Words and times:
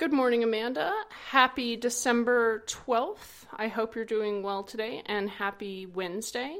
Good 0.00 0.14
morning, 0.14 0.42
Amanda. 0.42 0.94
Happy 1.28 1.76
December 1.76 2.64
12th. 2.66 3.44
I 3.54 3.68
hope 3.68 3.94
you're 3.94 4.06
doing 4.06 4.42
well 4.42 4.62
today 4.62 5.02
and 5.04 5.28
happy 5.28 5.84
Wednesday. 5.84 6.56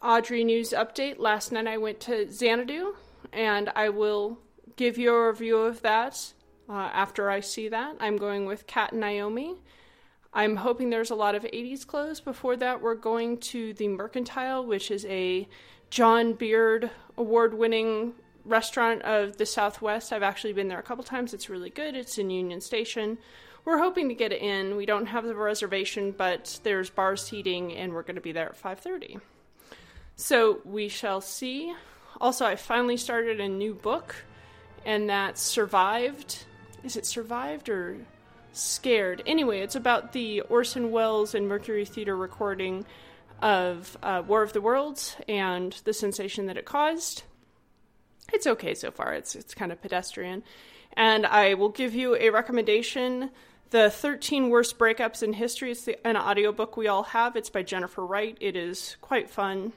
Audrey 0.00 0.42
News 0.42 0.70
Update. 0.70 1.18
Last 1.18 1.52
night 1.52 1.66
I 1.66 1.76
went 1.76 2.00
to 2.00 2.32
Xanadu 2.32 2.94
and 3.30 3.70
I 3.76 3.90
will 3.90 4.38
give 4.76 4.96
you 4.96 5.12
a 5.12 5.28
review 5.28 5.58
of 5.58 5.82
that 5.82 6.32
uh, 6.66 6.72
after 6.72 7.28
I 7.28 7.40
see 7.40 7.68
that. 7.68 7.96
I'm 8.00 8.16
going 8.16 8.46
with 8.46 8.66
Kat 8.66 8.92
and 8.92 9.02
Naomi. 9.02 9.56
I'm 10.32 10.56
hoping 10.56 10.88
there's 10.88 11.10
a 11.10 11.14
lot 11.14 11.34
of 11.34 11.42
80s 11.42 11.86
clothes. 11.86 12.22
Before 12.22 12.56
that, 12.56 12.80
we're 12.80 12.94
going 12.94 13.36
to 13.52 13.74
the 13.74 13.88
Mercantile, 13.88 14.64
which 14.64 14.90
is 14.90 15.04
a 15.04 15.46
John 15.90 16.32
Beard 16.32 16.90
award 17.18 17.52
winning 17.52 18.14
restaurant 18.44 19.02
of 19.02 19.36
the 19.36 19.46
Southwest. 19.46 20.12
I've 20.12 20.22
actually 20.22 20.52
been 20.52 20.68
there 20.68 20.78
a 20.78 20.82
couple 20.82 21.04
times. 21.04 21.34
It's 21.34 21.48
really 21.48 21.70
good. 21.70 21.94
It's 21.96 22.18
in 22.18 22.30
Union 22.30 22.60
Station. 22.60 23.18
We're 23.64 23.78
hoping 23.78 24.08
to 24.10 24.14
get 24.14 24.32
in. 24.32 24.76
We 24.76 24.84
don't 24.84 25.06
have 25.06 25.24
the 25.24 25.34
reservation, 25.34 26.12
but 26.12 26.60
there's 26.62 26.90
bar 26.90 27.16
seating, 27.16 27.72
and 27.72 27.94
we're 27.94 28.02
going 28.02 28.16
to 28.16 28.20
be 28.20 28.32
there 28.32 28.50
at 28.50 28.60
5:30. 28.60 29.20
So 30.16 30.60
we 30.64 30.88
shall 30.88 31.20
see. 31.20 31.74
Also, 32.20 32.44
I 32.44 32.56
finally 32.56 32.96
started 32.96 33.40
a 33.40 33.48
new 33.48 33.74
book, 33.74 34.14
and 34.84 35.08
that's 35.08 35.40
survived. 35.40 36.44
Is 36.84 36.96
it 36.96 37.06
survived 37.06 37.68
or 37.68 37.96
scared? 38.52 39.22
Anyway, 39.26 39.60
it's 39.60 39.74
about 39.74 40.12
the 40.12 40.42
Orson 40.42 40.90
Welles 40.90 41.34
and 41.34 41.48
Mercury 41.48 41.86
Theater 41.86 42.16
recording 42.16 42.84
of 43.40 43.96
uh, 44.02 44.22
War 44.26 44.42
of 44.42 44.52
the 44.52 44.60
Worlds 44.60 45.16
and 45.26 45.72
the 45.84 45.92
sensation 45.92 46.46
that 46.46 46.56
it 46.56 46.66
caused 46.66 47.24
it's 48.32 48.46
okay 48.46 48.74
so 48.74 48.90
far. 48.90 49.12
It's 49.14 49.34
it's 49.34 49.54
kind 49.54 49.72
of 49.72 49.80
pedestrian. 49.80 50.42
And 50.96 51.26
I 51.26 51.54
will 51.54 51.70
give 51.70 51.94
you 51.94 52.16
a 52.16 52.30
recommendation. 52.30 53.30
The 53.70 53.90
13 53.90 54.50
Worst 54.50 54.78
Breakups 54.78 55.22
in 55.22 55.32
History 55.32 55.72
is 55.72 55.84
the, 55.84 56.06
an 56.06 56.16
audiobook 56.16 56.76
we 56.76 56.86
all 56.86 57.02
have. 57.02 57.34
It's 57.34 57.50
by 57.50 57.62
Jennifer 57.62 58.06
Wright. 58.06 58.36
It 58.40 58.54
is 58.54 58.96
quite 59.00 59.28
fun. 59.28 59.72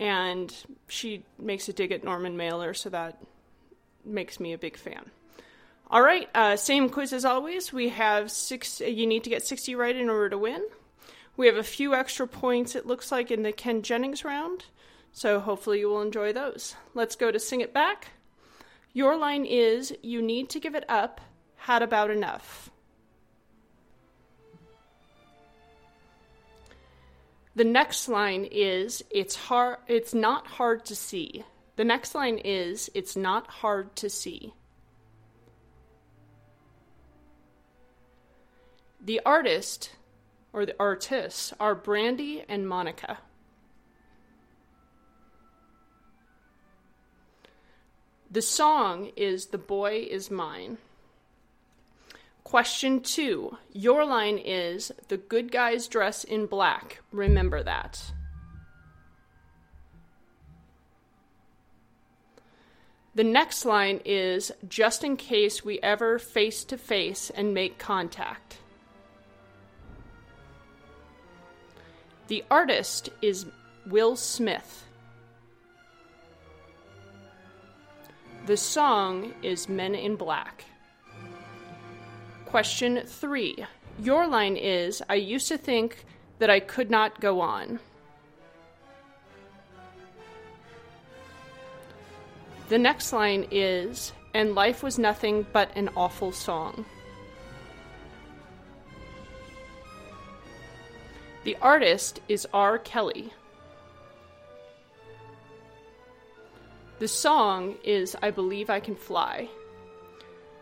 And 0.00 0.52
she 0.88 1.22
makes 1.38 1.68
a 1.68 1.72
dig 1.72 1.92
at 1.92 2.02
Norman 2.02 2.36
Mailer, 2.36 2.74
so 2.74 2.88
that 2.90 3.22
makes 4.04 4.40
me 4.40 4.52
a 4.52 4.58
big 4.58 4.76
fan. 4.76 5.10
All 5.90 6.02
right, 6.02 6.28
uh, 6.34 6.56
same 6.56 6.88
quiz 6.88 7.12
as 7.12 7.24
always. 7.24 7.72
We 7.72 7.90
have 7.90 8.30
six. 8.30 8.80
You 8.80 9.06
need 9.06 9.24
to 9.24 9.30
get 9.30 9.46
60 9.46 9.74
right 9.74 9.94
in 9.94 10.08
order 10.08 10.30
to 10.30 10.38
win. 10.38 10.64
We 11.36 11.46
have 11.46 11.56
a 11.56 11.62
few 11.62 11.94
extra 11.94 12.26
points, 12.26 12.74
it 12.74 12.86
looks 12.86 13.10
like, 13.12 13.30
in 13.30 13.42
the 13.42 13.52
Ken 13.52 13.82
Jennings 13.82 14.24
round. 14.24 14.64
So 15.12 15.40
hopefully 15.40 15.80
you 15.80 15.88
will 15.88 16.02
enjoy 16.02 16.32
those. 16.32 16.76
Let's 16.94 17.16
go 17.16 17.30
to 17.30 17.38
Sing 17.38 17.60
It 17.60 17.74
Back. 17.74 18.08
Your 18.92 19.16
line 19.16 19.44
is 19.44 19.94
You 20.02 20.22
need 20.22 20.50
to 20.50 20.60
give 20.60 20.74
it 20.74 20.84
up. 20.88 21.20
Had 21.56 21.82
about 21.82 22.10
enough. 22.10 22.70
The 27.54 27.64
next 27.64 28.08
line 28.08 28.44
is 28.50 29.04
It's 29.10 29.34
hard 29.36 29.78
it's 29.86 30.14
not 30.14 30.46
hard 30.46 30.84
to 30.86 30.96
see. 30.96 31.44
The 31.76 31.84
next 31.84 32.14
line 32.14 32.38
is 32.38 32.90
It's 32.94 33.16
not 33.16 33.46
hard 33.48 33.94
to 33.96 34.08
see. 34.08 34.54
The 39.02 39.20
artist 39.26 39.90
or 40.52 40.66
the 40.66 40.76
artists 40.78 41.52
are 41.58 41.74
Brandy 41.74 42.44
and 42.48 42.68
Monica. 42.68 43.18
The 48.32 48.42
song 48.42 49.10
is 49.16 49.46
The 49.46 49.58
Boy 49.58 50.06
Is 50.08 50.30
Mine. 50.30 50.78
Question 52.44 53.00
two. 53.00 53.58
Your 53.72 54.04
line 54.04 54.38
is 54.38 54.92
The 55.08 55.16
good 55.16 55.50
guys 55.50 55.88
dress 55.88 56.22
in 56.22 56.46
black. 56.46 57.00
Remember 57.10 57.60
that. 57.60 58.12
The 63.16 63.24
next 63.24 63.64
line 63.64 64.00
is 64.04 64.52
Just 64.68 65.02
in 65.02 65.16
case 65.16 65.64
we 65.64 65.80
ever 65.80 66.20
face 66.20 66.62
to 66.66 66.78
face 66.78 67.30
and 67.30 67.52
make 67.52 67.78
contact. 67.78 68.58
The 72.28 72.44
artist 72.48 73.08
is 73.20 73.46
Will 73.86 74.14
Smith. 74.14 74.86
The 78.46 78.56
song 78.56 79.34
is 79.42 79.68
Men 79.68 79.94
in 79.94 80.16
Black. 80.16 80.64
Question 82.46 83.02
three. 83.06 83.64
Your 84.00 84.26
line 84.26 84.56
is 84.56 85.02
I 85.08 85.14
used 85.14 85.48
to 85.48 85.58
think 85.58 86.04
that 86.38 86.50
I 86.50 86.58
could 86.58 86.90
not 86.90 87.20
go 87.20 87.40
on. 87.40 87.78
The 92.68 92.78
next 92.78 93.12
line 93.12 93.46
is 93.50 94.12
And 94.32 94.54
life 94.54 94.82
was 94.82 94.98
nothing 94.98 95.46
but 95.52 95.76
an 95.76 95.90
awful 95.96 96.32
song. 96.32 96.84
The 101.42 101.56
artist 101.60 102.20
is 102.28 102.46
R. 102.52 102.78
Kelly. 102.78 103.32
The 107.00 107.08
song 107.08 107.76
is 107.82 108.14
I 108.20 108.30
Believe 108.30 108.68
I 108.68 108.78
Can 108.78 108.94
Fly. 108.94 109.48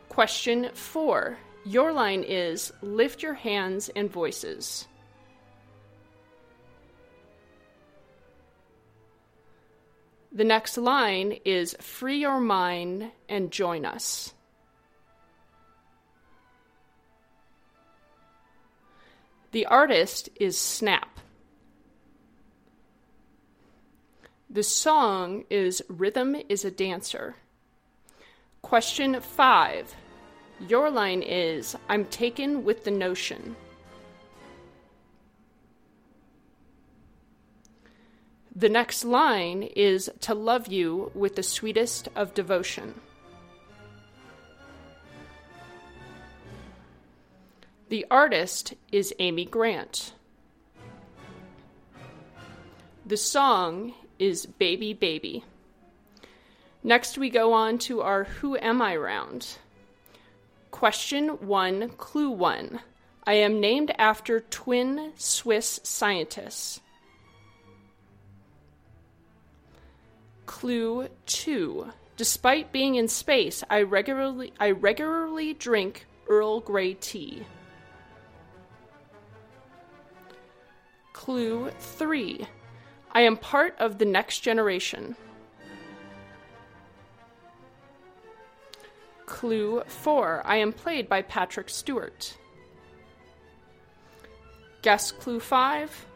Question 0.09 0.71
four. 0.72 1.37
Your 1.65 1.93
line 1.93 2.22
is 2.22 2.72
Lift 2.81 3.25
your 3.25 3.34
hands 3.34 3.91
and 3.97 4.09
voices. 4.09 4.87
The 10.31 10.44
next 10.44 10.78
line 10.78 11.41
is 11.44 11.75
Free 11.81 12.21
your 12.21 12.38
mind 12.38 13.10
and 13.28 13.50
join 13.50 13.84
us. 13.84 14.32
The 19.50 19.66
artist 19.66 20.28
is 20.38 20.56
Snap. 20.56 21.18
The 24.50 24.62
song 24.62 25.44
is 25.50 25.82
Rhythm 25.88 26.34
is 26.48 26.64
a 26.64 26.70
Dancer. 26.70 27.36
Question 28.62 29.20
five. 29.20 29.94
Your 30.59 30.91
line 30.91 31.20
is 31.20 31.76
I'm 31.86 32.06
taken 32.06 32.64
with 32.64 32.84
the 32.84 32.91
notion. 32.91 33.56
The 38.56 38.70
next 38.70 39.04
line 39.04 39.62
is 39.62 40.10
to 40.20 40.34
love 40.34 40.69
you 40.69 41.12
with 41.15 41.36
the 41.36 41.42
sweetest 41.42 42.09
of 42.16 42.32
devotion. 42.32 42.94
The 47.91 48.06
artist 48.10 48.72
is 48.91 49.15
Amy 49.19 49.44
Grant. 49.44 50.15
The 53.04 53.16
song 53.19 53.92
is 54.19 54.47
Baby 54.47 54.95
Baby. 54.95 55.45
Next, 56.83 57.19
we 57.19 57.31
go 57.31 57.53
on 57.53 57.79
to 57.79 58.01
our 58.01 58.25
Who 58.25 58.56
Am 58.56 58.81
I 58.81 58.97
round. 58.97 59.59
Question 60.71 61.29
one, 61.47 61.91
clue 61.91 62.31
one. 62.31 62.81
I 63.27 63.34
am 63.34 63.61
named 63.61 63.93
after 63.99 64.41
twin 64.41 65.12
Swiss 65.17 65.81
scientists. 65.83 66.81
Clue 70.47 71.09
two. 71.27 71.89
Despite 72.16 72.72
being 72.72 72.95
in 72.97 73.07
space, 73.07 73.63
I 73.71 73.83
regularly 73.83 74.53
I 74.59 74.71
regularly 74.72 75.54
drink 75.54 76.07
Earl 76.28 76.60
Grey 76.60 76.95
tea. 76.95 77.45
Clue 81.13 81.71
3. 81.78 82.47
I 83.18 83.22
am 83.22 83.36
part 83.36 83.74
of 83.80 83.98
the 83.98 84.04
next 84.04 84.42
generation. 84.42 85.16
Clue 89.26 89.82
4. 89.88 90.42
I 90.44 90.59
am 90.59 90.72
played 90.72 91.09
by 91.09 91.22
Patrick 91.22 91.68
Stewart. 91.68 92.38
Guess 94.82 95.10
clue 95.10 95.41
5. 95.41 96.06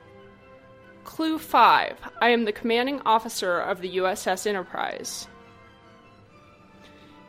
Clue 1.02 1.40
5. 1.40 1.98
I 2.20 2.28
am 2.28 2.44
the 2.44 2.52
commanding 2.52 3.00
officer 3.04 3.58
of 3.58 3.80
the 3.80 3.96
USS 3.96 4.46
Enterprise. 4.46 5.26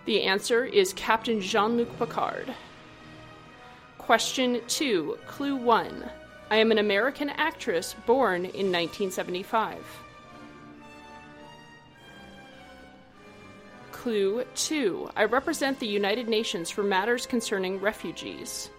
The 0.05 0.21
answer 0.21 0.63
is 0.65 0.93
Captain 0.93 1.41
Jean 1.41 1.77
Luc 1.77 1.97
Picard. 1.97 2.53
Question 3.97 4.61
2. 4.67 5.17
Clue 5.25 5.55
1. 5.55 6.11
I 6.50 6.57
am 6.57 6.72
an 6.72 6.78
American 6.78 7.30
actress 7.30 7.95
born 8.06 8.45
in 8.45 8.72
1975. 8.72 9.78
Clue 13.92 14.44
2. 14.56 15.10
I 15.16 15.24
represent 15.24 15.80
the 15.80 15.88
United 15.88 16.28
Nations 16.28 16.69
for 16.69 16.84
matters 16.84 17.25
concerning 17.25 17.80
refugees. 17.80 18.69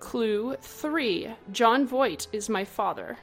Clue 0.00 0.56
3. 0.60 1.30
Jon 1.52 1.86
Voight 1.86 2.26
is 2.32 2.48
my 2.48 2.64
father. 2.64 3.18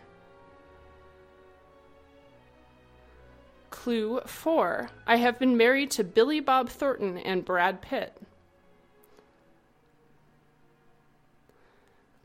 Clue 3.69 4.21
4. 4.25 4.89
I 5.07 5.17
have 5.17 5.39
been 5.39 5.57
married 5.57 5.91
to 5.91 6.05
Billy 6.05 6.39
Bob 6.39 6.69
Thornton 6.69 7.17
and 7.17 7.43
Brad 7.43 7.81
Pitt. 7.81 8.17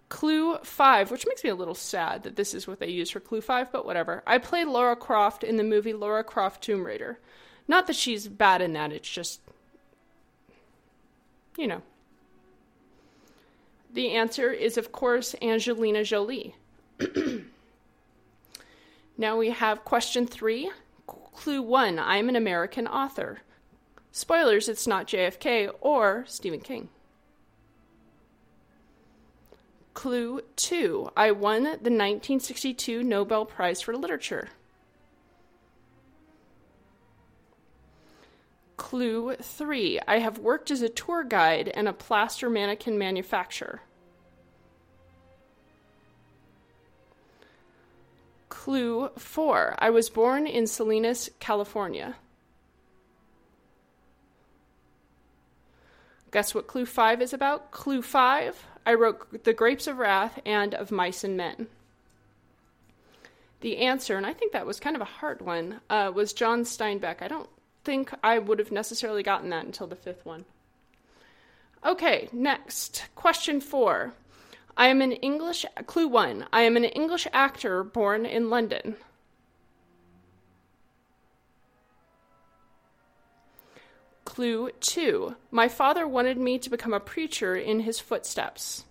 Clue 0.08 0.56
5, 0.58 1.10
which 1.10 1.26
makes 1.26 1.44
me 1.44 1.50
a 1.50 1.54
little 1.54 1.74
sad 1.74 2.22
that 2.22 2.36
this 2.36 2.54
is 2.54 2.66
what 2.66 2.80
they 2.80 2.88
use 2.88 3.10
for 3.10 3.20
Clue 3.20 3.40
5, 3.40 3.70
but 3.70 3.84
whatever. 3.84 4.22
I 4.26 4.38
play 4.38 4.64
Laura 4.64 4.96
Croft 4.96 5.44
in 5.44 5.56
the 5.56 5.64
movie 5.64 5.92
Laura 5.92 6.24
Croft 6.24 6.62
Tomb 6.62 6.84
Raider. 6.84 7.18
Not 7.66 7.86
that 7.86 7.96
she's 7.96 8.26
bad 8.26 8.62
in 8.62 8.72
that, 8.72 8.92
it's 8.92 9.08
just, 9.08 9.40
you 11.56 11.66
know. 11.66 11.82
The 13.92 14.12
answer 14.12 14.50
is, 14.50 14.78
of 14.78 14.92
course, 14.92 15.34
Angelina 15.42 16.04
Jolie. 16.04 16.54
now 19.18 19.36
we 19.36 19.50
have 19.50 19.84
question 19.84 20.26
three. 20.26 20.70
Clue 21.06 21.62
one 21.62 21.98
I'm 21.98 22.28
an 22.28 22.36
American 22.36 22.86
author. 22.86 23.40
Spoilers, 24.10 24.68
it's 24.68 24.86
not 24.86 25.06
JFK 25.06 25.70
or 25.80 26.24
Stephen 26.26 26.60
King. 26.60 26.88
Clue 29.98 30.42
2. 30.54 31.10
I 31.16 31.32
won 31.32 31.64
the 31.64 31.70
1962 31.70 33.02
Nobel 33.02 33.44
Prize 33.44 33.80
for 33.80 33.96
Literature. 33.96 34.48
Clue 38.76 39.34
3. 39.34 39.98
I 40.06 40.20
have 40.20 40.38
worked 40.38 40.70
as 40.70 40.82
a 40.82 40.88
tour 40.88 41.24
guide 41.24 41.72
and 41.74 41.88
a 41.88 41.92
plaster 41.92 42.48
mannequin 42.48 42.96
manufacturer. 42.96 43.80
Clue 48.48 49.08
4. 49.18 49.74
I 49.80 49.90
was 49.90 50.10
born 50.10 50.46
in 50.46 50.68
Salinas, 50.68 51.28
California. 51.40 52.14
Guess 56.30 56.54
what 56.54 56.68
clue 56.68 56.86
5 56.86 57.20
is 57.20 57.32
about? 57.32 57.72
Clue 57.72 58.00
5 58.00 58.64
I 58.88 58.94
wrote 58.94 59.44
The 59.44 59.52
Grapes 59.52 59.86
of 59.86 59.98
Wrath 59.98 60.40
and 60.46 60.72
Of 60.72 60.90
Mice 60.90 61.22
and 61.22 61.36
Men. 61.36 61.66
The 63.60 63.76
answer, 63.76 64.16
and 64.16 64.24
I 64.24 64.32
think 64.32 64.52
that 64.52 64.64
was 64.64 64.80
kind 64.80 64.96
of 64.96 65.02
a 65.02 65.16
hard 65.20 65.42
one, 65.42 65.82
uh, 65.90 66.10
was 66.14 66.32
John 66.32 66.62
Steinbeck. 66.62 67.20
I 67.20 67.28
don't 67.28 67.50
think 67.84 68.10
I 68.24 68.38
would 68.38 68.58
have 68.58 68.72
necessarily 68.72 69.22
gotten 69.22 69.50
that 69.50 69.66
until 69.66 69.88
the 69.88 69.94
fifth 69.94 70.24
one. 70.24 70.46
Okay, 71.84 72.30
next. 72.32 73.04
Question 73.14 73.60
four. 73.60 74.14
I 74.74 74.86
am 74.86 75.02
an 75.02 75.12
English, 75.12 75.66
clue 75.84 76.08
one. 76.08 76.46
I 76.50 76.62
am 76.62 76.74
an 76.74 76.84
English 76.84 77.26
actor 77.30 77.84
born 77.84 78.24
in 78.24 78.48
London. 78.48 78.96
Clue 84.28 84.70
2. 84.80 85.34
My 85.50 85.68
father 85.68 86.06
wanted 86.06 86.36
me 86.36 86.58
to 86.58 86.68
become 86.68 86.92
a 86.92 87.00
preacher 87.00 87.56
in 87.56 87.80
his 87.80 87.98
footsteps. 87.98 88.84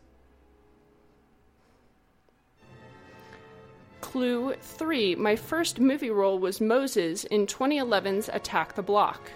Clue 4.02 4.56
3. 4.60 5.14
My 5.14 5.36
first 5.36 5.80
movie 5.80 6.10
role 6.10 6.40
was 6.40 6.60
Moses 6.60 7.24
in 7.24 7.46
2011's 7.46 8.30
Attack 8.34 8.74
the 8.74 8.82
Block. 8.82 9.30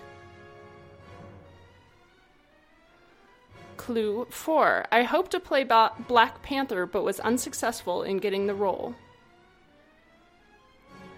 Clue 3.78 4.26
4. 4.32 4.88
I 4.92 5.04
hoped 5.04 5.30
to 5.32 5.40
play 5.40 5.64
ba- 5.64 5.94
Black 6.08 6.42
Panther 6.42 6.88
but 6.88 7.04
was 7.04 7.20
unsuccessful 7.20 8.02
in 8.02 8.18
getting 8.18 8.48
the 8.48 8.56
role. 8.56 8.96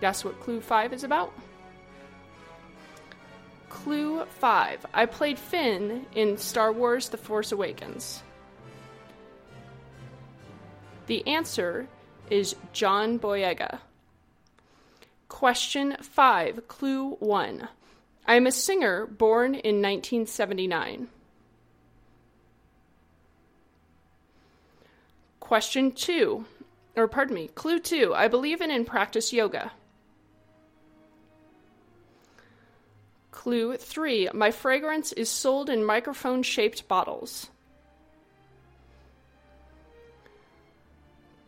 Guess 0.02 0.26
what 0.26 0.42
Clue 0.42 0.60
5 0.60 0.92
is 0.92 1.06
about? 1.06 1.32
Clue 3.84 4.24
5. 4.40 4.86
I 4.94 5.06
played 5.06 5.38
Finn 5.38 6.06
in 6.16 6.38
Star 6.38 6.72
Wars 6.72 7.10
The 7.10 7.18
Force 7.18 7.52
Awakens. 7.52 8.24
The 11.08 11.28
answer 11.28 11.90
is 12.30 12.56
John 12.72 13.20
Boyega. 13.20 13.80
Question 15.28 15.98
5. 16.00 16.66
Clue 16.70 17.18
1. 17.20 17.68
I 18.26 18.36
am 18.36 18.48
a 18.48 18.54
singer 18.54 19.06
born 19.06 19.48
in 19.48 19.82
1979. 19.82 21.10
Question 25.42 25.92
2. 25.92 26.46
Or 26.96 27.10
pardon 27.10 27.36
me, 27.36 27.50
clue 27.50 27.82
2. 27.82 28.14
I 28.16 28.30
believe 28.30 28.62
in 28.62 28.72
and 28.72 28.88
practice 28.88 29.34
yoga. 29.34 29.74
Clue 33.44 33.76
3. 33.76 34.30
My 34.34 34.52
fragrance 34.52 35.12
is 35.12 35.30
sold 35.30 35.70
in 35.70 35.84
microphone 35.84 36.44
shaped 36.44 36.88
bottles. 36.88 37.50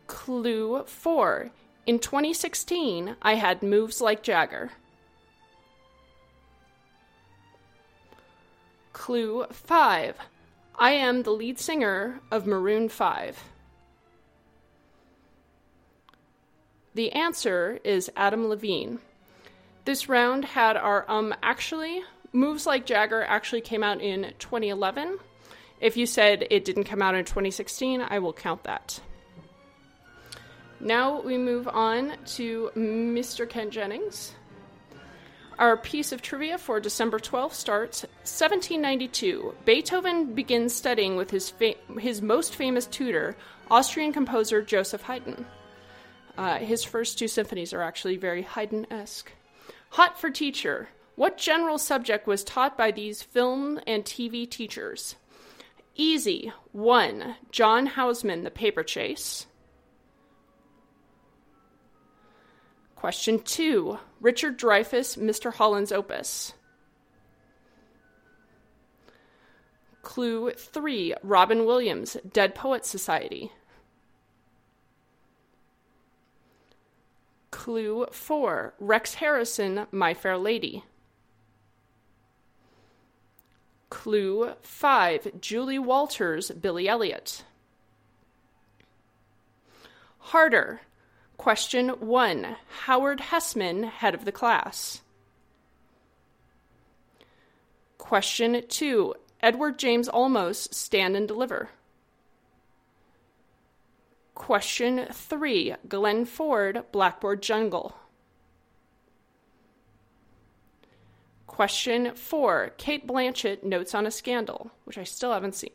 Clue 0.06 0.84
4. 0.84 1.50
In 1.86 1.98
2016, 1.98 3.16
I 3.22 3.36
had 3.36 3.62
moves 3.62 4.02
like 4.02 4.22
Jagger. 4.22 4.72
Clue 8.92 9.46
5. 9.50 10.16
I 10.78 10.90
am 10.90 11.22
the 11.22 11.30
lead 11.30 11.58
singer 11.58 12.20
of 12.30 12.46
Maroon 12.46 12.90
5. 12.90 13.42
The 16.92 17.12
answer 17.12 17.80
is 17.84 18.10
Adam 18.14 18.48
Levine. 18.48 18.98
This 19.86 20.08
round 20.08 20.44
had 20.44 20.76
our 20.76 21.08
um 21.08 21.32
actually 21.44 22.02
moves 22.32 22.66
like 22.66 22.86
Jagger 22.86 23.22
actually 23.22 23.60
came 23.60 23.84
out 23.84 24.00
in 24.00 24.34
2011. 24.40 25.18
If 25.80 25.96
you 25.96 26.06
said 26.06 26.44
it 26.50 26.64
didn't 26.64 26.84
come 26.84 27.00
out 27.00 27.14
in 27.14 27.24
2016, 27.24 28.00
I 28.00 28.18
will 28.18 28.32
count 28.32 28.64
that. 28.64 29.00
Now 30.80 31.20
we 31.22 31.38
move 31.38 31.68
on 31.68 32.14
to 32.34 32.72
Mr. 32.74 33.48
Ken 33.48 33.70
Jennings. 33.70 34.34
Our 35.56 35.76
piece 35.76 36.10
of 36.10 36.20
trivia 36.20 36.58
for 36.58 36.80
December 36.80 37.20
12th 37.20 37.54
starts 37.54 38.02
1792. 38.24 39.54
Beethoven 39.64 40.34
begins 40.34 40.74
studying 40.74 41.14
with 41.14 41.30
his, 41.30 41.48
fa- 41.48 41.76
his 41.98 42.20
most 42.20 42.56
famous 42.56 42.86
tutor, 42.86 43.36
Austrian 43.70 44.12
composer 44.12 44.62
Joseph 44.62 45.02
Haydn. 45.02 45.46
Uh, 46.36 46.58
his 46.58 46.82
first 46.82 47.18
two 47.18 47.28
symphonies 47.28 47.72
are 47.72 47.82
actually 47.82 48.16
very 48.16 48.42
Haydn 48.42 48.86
esque. 48.90 49.30
Hot 49.90 50.18
for 50.20 50.30
teacher. 50.30 50.88
What 51.14 51.38
general 51.38 51.78
subject 51.78 52.26
was 52.26 52.44
taught 52.44 52.76
by 52.76 52.90
these 52.90 53.22
film 53.22 53.80
and 53.86 54.04
TV 54.04 54.48
teachers? 54.48 55.16
Easy. 55.94 56.52
1. 56.72 57.36
John 57.50 57.86
Houseman, 57.86 58.44
The 58.44 58.50
Paper 58.50 58.82
Chase. 58.82 59.46
Question 62.94 63.38
2. 63.40 63.98
Richard 64.20 64.58
Dreyfuss, 64.58 65.16
Mr. 65.16 65.54
Holland's 65.54 65.92
Opus. 65.92 66.52
Clue 70.02 70.50
3. 70.50 71.14
Robin 71.22 71.64
Williams, 71.64 72.16
Dead 72.30 72.54
Poets 72.54 72.88
Society. 72.88 73.52
Clue 77.66 78.06
4 78.12 78.74
Rex 78.78 79.14
Harrison, 79.14 79.88
My 79.90 80.14
Fair 80.14 80.38
Lady. 80.38 80.84
Clue 83.90 84.52
5 84.62 85.40
Julie 85.40 85.80
Walters, 85.80 86.52
Billy 86.52 86.88
Elliot. 86.88 87.42
Harder. 90.18 90.82
Question 91.36 91.88
1 91.88 92.56
Howard 92.84 93.18
Hesseman, 93.18 93.88
head 93.90 94.14
of 94.14 94.24
the 94.24 94.30
class. 94.30 95.00
Question 97.98 98.62
2 98.68 99.12
Edward 99.40 99.76
James 99.76 100.08
Olmos, 100.10 100.72
stand 100.72 101.16
and 101.16 101.26
deliver. 101.26 101.70
Question 104.46 105.08
three 105.12 105.74
Glenn 105.88 106.24
Ford, 106.24 106.84
Blackboard 106.92 107.42
Jungle. 107.42 107.96
Question 111.48 112.14
four 112.14 112.70
Cate 112.78 113.08
Blanchett, 113.08 113.64
Notes 113.64 113.92
on 113.92 114.06
a 114.06 114.10
Scandal, 114.12 114.70
which 114.84 114.98
I 114.98 115.02
still 115.02 115.32
haven't 115.32 115.56
seen. 115.56 115.72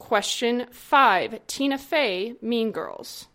Question 0.00 0.66
five 0.72 1.38
Tina 1.46 1.78
Fey, 1.78 2.34
Mean 2.42 2.72
Girls. 2.72 3.28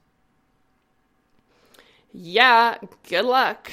Yeah, 2.12 2.80
good 3.08 3.24
luck. 3.24 3.72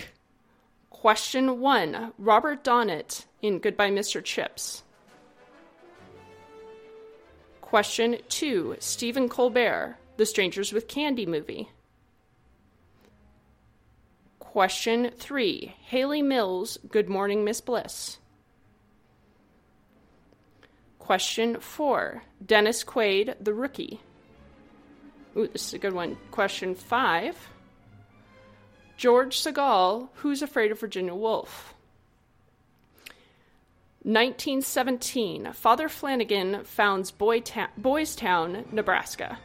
Question 0.88 1.59
one 1.59 2.12
Robert 2.17 2.62
Donat 2.62 3.25
in 3.43 3.59
Goodbye, 3.59 3.91
Mr. 3.91 4.23
Chips. 4.23 4.85
Question 7.76 8.16
two 8.30 8.75
Stephen 8.78 9.28
Colbert, 9.28 9.99
The 10.16 10.25
Strangers 10.25 10.73
with 10.73 10.88
Candy 10.88 11.26
movie. 11.26 11.68
Question 14.38 15.11
three 15.18 15.75
Hayley 15.83 16.23
Mills, 16.23 16.78
Good 16.88 17.11
Morning, 17.11 17.45
Miss 17.45 17.61
Bliss. 17.61 18.16
Question 20.99 21.61
four 21.61 22.23
Dennis 22.42 22.83
Quaid, 22.83 23.35
The 23.45 23.52
Rookie. 23.52 24.00
Ooh, 25.37 25.47
this 25.47 25.66
is 25.66 25.75
a 25.75 25.78
good 25.78 25.92
one. 25.92 26.16
Question 26.30 26.75
five 26.75 27.37
George 28.97 29.38
Segal, 29.38 30.09
Who's 30.14 30.40
Afraid 30.40 30.73
of 30.73 30.80
Virginia 30.80 31.14
Woolf? 31.14 31.75
1917, 34.06 35.52
Father 35.52 35.88
Flanagan 35.88 36.62
founds 36.62 37.10
Boy 37.10 37.40
Ta- 37.40 37.70
Boys 37.76 38.14
Town, 38.14 38.64
Nebraska. 38.70 39.40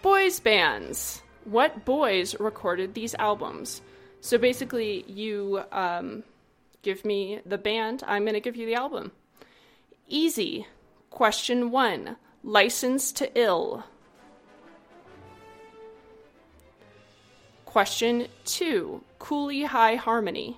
Boys 0.00 0.40
bands. 0.40 1.20
What 1.44 1.84
boys 1.84 2.34
recorded 2.40 2.94
these 2.94 3.14
albums? 3.16 3.82
So 4.22 4.38
basically, 4.38 5.04
you 5.06 5.62
um, 5.72 6.22
give 6.80 7.04
me 7.04 7.40
the 7.44 7.58
band, 7.58 8.02
I'm 8.06 8.22
going 8.22 8.32
to 8.32 8.40
give 8.40 8.56
you 8.56 8.64
the 8.64 8.76
album. 8.76 9.12
Easy. 10.08 10.66
Question 11.10 11.70
one 11.70 12.16
License 12.42 13.12
to 13.12 13.30
Ill. 13.38 13.84
Question 17.66 18.28
two 18.46 19.04
Cooley 19.18 19.64
High 19.64 19.96
Harmony. 19.96 20.56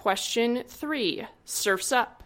Question 0.00 0.64
three 0.66 1.26
Surfs 1.44 1.92
Up. 1.92 2.22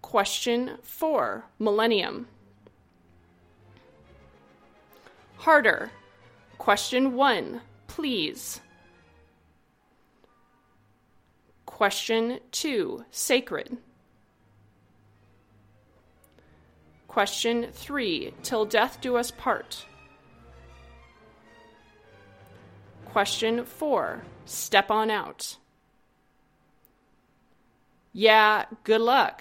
Question 0.00 0.78
four 0.80 1.46
Millennium. 1.58 2.28
Harder. 5.38 5.90
Question 6.56 7.16
one 7.16 7.62
Please. 7.88 8.60
Question 11.66 12.38
two 12.52 13.04
Sacred. 13.10 13.76
Question 17.08 17.72
three 17.72 18.32
Till 18.44 18.64
death 18.64 19.00
do 19.00 19.16
us 19.16 19.32
part. 19.32 19.84
Question 23.14 23.64
four 23.64 24.24
Step 24.44 24.90
on 24.90 25.08
out. 25.08 25.56
Yeah, 28.12 28.64
good 28.82 29.02
luck. 29.02 29.40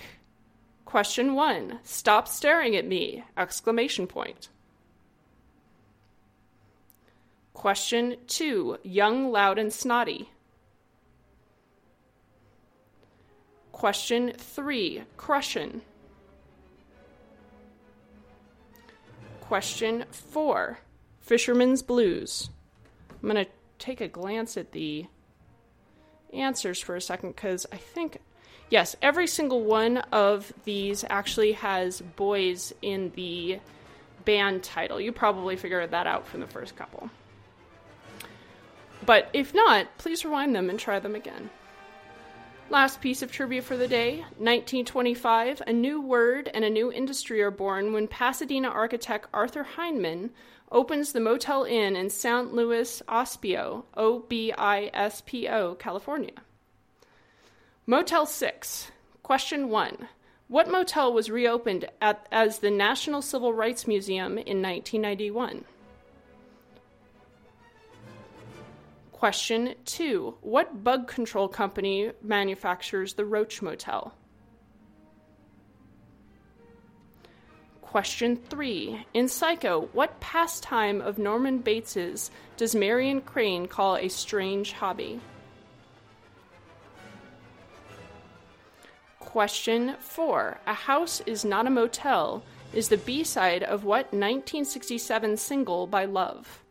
Question 0.86 1.34
one 1.34 1.80
Stop 1.82 2.27
staring 2.27 2.75
at 2.75 2.86
me! 2.86 3.24
Exclamation 3.36 4.06
point. 4.06 4.50
Question 7.56 8.18
two 8.27 8.77
Young, 8.84 9.32
loud, 9.32 9.58
and 9.58 9.74
snotty. 9.74 10.30
Question 13.72 14.34
three 14.38 15.01
Crushin'. 15.18 15.82
Question 19.42 20.06
four 20.12 20.77
Fisherman's 21.22 21.82
Blues. 21.82 22.51
I'm 23.10 23.30
going 23.30 23.44
to 23.44 23.51
take 23.84 24.00
a 24.00 24.08
glance 24.08 24.56
at 24.56 24.72
the 24.72 25.06
answers 26.32 26.80
for 26.80 26.96
a 26.96 27.02
second 27.02 27.36
because 27.36 27.68
I 27.72 27.75
think, 27.75 28.20
yes, 28.70 28.96
every 29.02 29.28
single 29.28 29.62
one 29.62 29.98
of 29.98 30.54
these 30.63 31.04
actually 31.10 31.52
has 31.54 32.00
boys 32.00 32.74
in 32.82 33.12
the 33.16 33.60
band 34.24 34.63
title. 34.63 35.02
You 35.02 35.12
probably 35.12 35.58
figured 35.58 35.92
that 35.92 36.08
out 36.08 36.25
from 36.25 36.40
the 36.40 36.48
first 36.48 36.78
couple. 36.78 37.10
But 39.06 39.30
if 39.34 39.54
not, 39.54 39.98
please 39.98 40.24
rewind 40.24 40.56
them 40.56 40.70
and 40.70 40.80
try 40.80 41.00
them 41.00 41.16
again. 41.16 41.50
Last 42.70 43.02
piece 43.02 43.22
of 43.22 43.34
trivia 43.34 43.62
for 43.62 43.75
the 43.75 43.90
day 43.90 44.20
1925, 44.38 45.62
a 45.68 45.74
new 45.74 46.00
word 46.02 46.50
and 46.54 46.63
a 46.63 46.70
new 46.70 46.90
industry 46.90 47.42
are 47.42 47.52
born 47.52 47.92
when 47.92 48.08
Pasadena 48.08 48.70
architect 48.70 49.28
Arthur 49.34 49.63
Heineman 49.63 50.32
opens 50.74 51.13
the 51.13 51.20
Motel 51.22 51.63
Inn 51.63 51.96
in 51.96 52.10
San 52.10 52.48
Luis 52.48 53.01
Ospio, 53.08 53.84
O 53.96 54.20
B 54.20 54.51
I 54.51 54.89
S 54.94 55.22
P 55.25 55.48
O, 55.48 55.75
California. 55.75 56.34
Motel 57.86 58.25
6. 58.25 58.92
Question 59.22 59.70
1. 59.70 60.10
What 60.48 60.70
motel 60.70 61.13
was 61.13 61.30
reopened 61.30 61.86
at, 62.01 62.27
as 62.32 62.60
the 62.60 62.72
National 62.72 63.22
Civil 63.22 63.53
Rights 63.53 63.88
Museum 63.88 64.38
in 64.38 64.62
1991? 64.62 65.63
Question 69.12 69.75
2. 69.86 70.36
What 70.42 70.84
bug 70.84 71.08
control 71.08 71.48
company 71.48 72.12
manufactures 72.22 73.13
the 73.13 73.25
Roach 73.25 73.62
Motel? 73.62 74.13
Question 77.94 78.38
3. 78.38 79.06
In 79.14 79.28
Psycho, 79.28 79.88
what 79.94 80.20
pastime 80.20 81.00
of 81.00 81.20
Norman 81.20 81.60
Bates's 81.60 82.32
does 82.58 82.74
Marion 82.74 83.22
Crane 83.22 83.68
call 83.68 83.98
a 83.98 84.08
strange 84.08 84.72
hobby? 84.72 85.22
Question 89.20 89.94
4. 90.00 90.58
A 90.66 90.74
House 90.74 91.22
is 91.28 91.46
Not 91.46 91.68
a 91.68 91.70
Motel 91.70 92.44
is 92.74 92.90
the 92.90 92.98
B 92.98 93.24
side 93.24 93.62
of 93.62 93.84
what 93.84 94.06
1967 94.06 95.38
single 95.38 95.86
by 95.86 96.06
Love? 96.06 96.64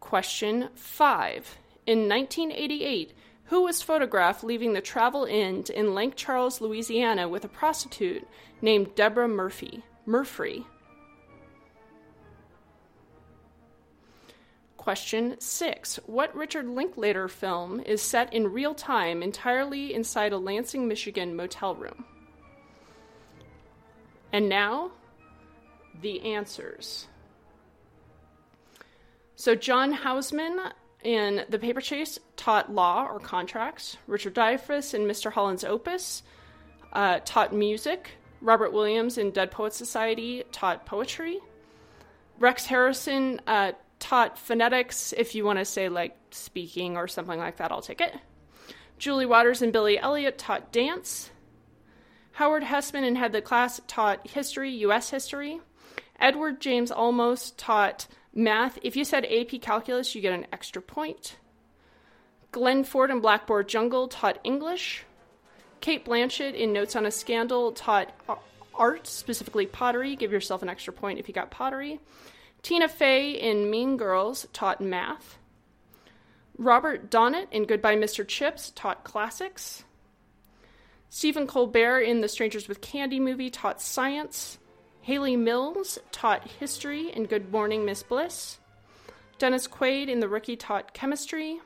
Question 0.00 0.70
5. 0.74 1.56
In 1.86 2.08
1988, 2.08 3.12
who 3.44 3.62
was 3.62 3.82
photographed 3.82 4.44
leaving 4.44 4.72
the 4.72 4.80
Travel 4.80 5.24
Inn 5.24 5.64
in 5.74 5.94
Lake 5.94 6.14
Charles, 6.16 6.60
Louisiana, 6.60 7.28
with 7.28 7.44
a 7.44 7.48
prostitute 7.48 8.26
named 8.60 8.94
Deborah 8.94 9.28
Murphy? 9.28 9.82
Murphy. 10.06 10.66
Question 14.76 15.36
6. 15.38 16.00
What 16.06 16.34
Richard 16.34 16.66
Linklater 16.66 17.28
film 17.28 17.78
is 17.80 18.02
set 18.02 18.32
in 18.32 18.52
real 18.52 18.74
time 18.74 19.22
entirely 19.22 19.94
inside 19.94 20.32
a 20.32 20.38
Lansing, 20.38 20.88
Michigan 20.88 21.36
motel 21.36 21.76
room? 21.76 22.04
And 24.32 24.48
now, 24.48 24.90
the 26.00 26.34
answers. 26.34 27.06
So, 29.36 29.54
John 29.54 29.92
Houseman 29.92 30.58
in 31.04 31.44
The 31.48 31.58
Paper 31.58 31.80
Chase 31.80 32.18
taught 32.36 32.72
law 32.72 33.06
or 33.06 33.18
contracts. 33.18 33.96
Richard 34.06 34.34
Dreyfuss 34.34 34.94
in 34.94 35.02
Mr. 35.02 35.32
Holland's 35.32 35.64
Opus 35.64 36.22
uh, 36.92 37.20
taught 37.24 37.52
music. 37.52 38.10
Robert 38.40 38.72
Williams 38.72 39.18
in 39.18 39.30
Dead 39.30 39.50
Poets 39.50 39.76
Society 39.76 40.42
taught 40.52 40.84
poetry. 40.86 41.38
Rex 42.38 42.66
Harrison 42.66 43.40
uh, 43.46 43.72
taught 43.98 44.38
phonetics. 44.38 45.14
If 45.16 45.34
you 45.34 45.44
want 45.44 45.58
to 45.60 45.64
say 45.64 45.88
like 45.88 46.16
speaking 46.30 46.96
or 46.96 47.06
something 47.06 47.38
like 47.38 47.56
that, 47.58 47.70
I'll 47.70 47.82
take 47.82 48.00
it. 48.00 48.14
Julie 48.98 49.26
Waters 49.26 49.62
and 49.62 49.72
Billy 49.72 49.98
Elliot 49.98 50.38
taught 50.38 50.72
dance. 50.72 51.30
Howard 52.32 52.62
Hesseman 52.62 53.06
and 53.06 53.16
Head 53.16 53.32
the 53.32 53.42
Class 53.42 53.80
taught 53.86 54.26
history, 54.26 54.70
U.S. 54.70 55.10
history. 55.10 55.60
Edward 56.18 56.60
James 56.60 56.90
Olmos 56.90 57.52
taught 57.56 58.06
Math, 58.34 58.78
if 58.82 58.96
you 58.96 59.04
said 59.04 59.26
AP 59.26 59.60
Calculus, 59.60 60.14
you 60.14 60.22
get 60.22 60.32
an 60.32 60.46
extra 60.52 60.80
point. 60.80 61.36
Glenn 62.50 62.84
Ford 62.84 63.10
and 63.10 63.22
Blackboard 63.22 63.68
Jungle 63.68 64.08
taught 64.08 64.38
English. 64.44 65.04
Cate 65.80 66.04
Blanchett 66.04 66.54
in 66.54 66.72
Notes 66.72 66.96
on 66.96 67.06
a 67.06 67.10
Scandal 67.10 67.72
taught 67.72 68.12
art, 68.74 69.06
specifically 69.06 69.66
pottery. 69.66 70.16
Give 70.16 70.32
yourself 70.32 70.62
an 70.62 70.68
extra 70.68 70.92
point 70.92 71.18
if 71.18 71.28
you 71.28 71.34
got 71.34 71.50
pottery. 71.50 72.00
Tina 72.62 72.88
Fey 72.88 73.32
in 73.32 73.70
Mean 73.70 73.96
Girls 73.96 74.46
taught 74.52 74.80
math. 74.80 75.38
Robert 76.56 77.10
Donat 77.10 77.48
in 77.50 77.64
Goodbye 77.64 77.96
Mr. 77.96 78.26
Chips 78.26 78.70
taught 78.74 79.04
classics. 79.04 79.84
Stephen 81.08 81.46
Colbert 81.46 82.00
in 82.00 82.20
the 82.20 82.28
Strangers 82.28 82.68
with 82.68 82.80
Candy 82.80 83.20
movie 83.20 83.50
taught 83.50 83.82
science. 83.82 84.58
Hayley 85.02 85.34
Mills 85.34 85.98
taught 86.12 86.46
history 86.46 87.10
in 87.10 87.26
Good 87.26 87.50
Morning, 87.50 87.84
Miss 87.84 88.04
Bliss. 88.04 88.58
Dennis 89.36 89.66
Quaid 89.66 90.08
in 90.08 90.20
The 90.20 90.28
Rookie 90.28 90.54
taught 90.54 90.94
chemistry. 90.94 91.60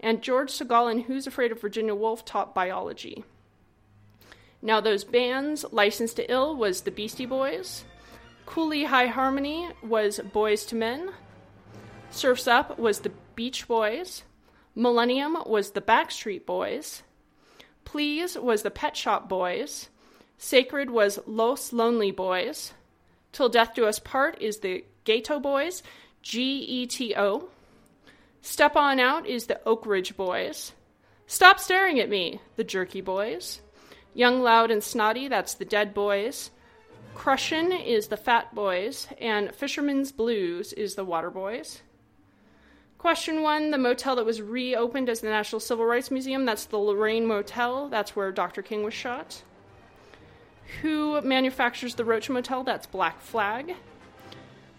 And 0.00 0.22
George 0.22 0.50
Segal 0.50 0.90
in 0.90 1.00
Who's 1.00 1.26
Afraid 1.26 1.52
of 1.52 1.60
Virginia 1.60 1.94
Woolf 1.94 2.24
taught 2.24 2.54
biology. 2.54 3.22
Now, 4.62 4.80
those 4.80 5.04
bands, 5.04 5.66
Licensed 5.72 6.16
to 6.16 6.32
Ill 6.32 6.56
was 6.56 6.80
the 6.80 6.90
Beastie 6.90 7.26
Boys, 7.26 7.84
Cooley 8.46 8.84
High 8.84 9.08
Harmony 9.08 9.68
was 9.82 10.18
Boyz 10.18 10.72
II 10.72 10.78
Men, 10.78 11.10
Surf's 12.08 12.48
Up 12.48 12.78
was 12.78 13.00
the 13.00 13.12
Beach 13.34 13.68
Boys, 13.68 14.22
Millennium 14.74 15.36
was 15.44 15.72
the 15.72 15.82
Backstreet 15.82 16.46
Boys, 16.46 17.02
Please 17.84 18.38
was 18.38 18.62
the 18.62 18.70
Pet 18.70 18.96
Shop 18.96 19.28
Boys, 19.28 19.90
Sacred 20.44 20.90
was 20.90 21.18
Los 21.24 21.72
Lonely 21.72 22.10
Boys, 22.10 22.74
Till 23.32 23.48
Death 23.48 23.72
Do 23.74 23.86
Us 23.86 23.98
Part 23.98 24.42
is 24.42 24.58
the 24.58 24.84
Geto 25.06 25.40
Boys, 25.40 25.82
G 26.20 26.58
E 26.58 26.86
T 26.86 27.14
O. 27.16 27.48
Step 28.42 28.76
On 28.76 29.00
Out 29.00 29.26
is 29.26 29.46
the 29.46 29.58
Oak 29.66 29.86
Ridge 29.86 30.18
Boys. 30.18 30.72
Stop 31.26 31.58
Staring 31.58 31.98
at 31.98 32.10
Me, 32.10 32.42
the 32.56 32.62
Jerky 32.62 33.00
Boys. 33.00 33.62
Young, 34.12 34.42
Loud, 34.42 34.70
and 34.70 34.84
Snotty, 34.84 35.28
that's 35.28 35.54
the 35.54 35.64
Dead 35.64 35.94
Boys. 35.94 36.50
Crushin' 37.14 37.72
is 37.82 38.08
the 38.08 38.18
Fat 38.18 38.54
Boys. 38.54 39.08
And 39.18 39.54
Fisherman's 39.54 40.12
Blues 40.12 40.74
is 40.74 40.94
the 40.94 41.06
Water 41.06 41.30
Boys. 41.30 41.80
Question 42.98 43.40
one 43.40 43.70
The 43.70 43.78
motel 43.78 44.16
that 44.16 44.26
was 44.26 44.42
reopened 44.42 45.08
as 45.08 45.22
the 45.22 45.28
National 45.30 45.58
Civil 45.60 45.86
Rights 45.86 46.10
Museum, 46.10 46.44
that's 46.44 46.66
the 46.66 46.76
Lorraine 46.76 47.24
Motel. 47.24 47.88
That's 47.88 48.14
where 48.14 48.30
Dr. 48.30 48.60
King 48.60 48.84
was 48.84 48.92
shot. 48.92 49.42
Who 50.82 51.20
manufactures 51.22 51.94
the 51.94 52.04
Roach 52.04 52.28
Motel? 52.30 52.64
That's 52.64 52.86
Black 52.86 53.20
Flag. 53.20 53.74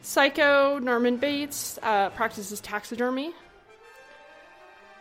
Psycho, 0.01 0.77
Norman 0.79 1.17
Bates, 1.17 1.79
uh, 1.81 2.09
practices 2.11 2.59
taxidermy. 2.59 3.33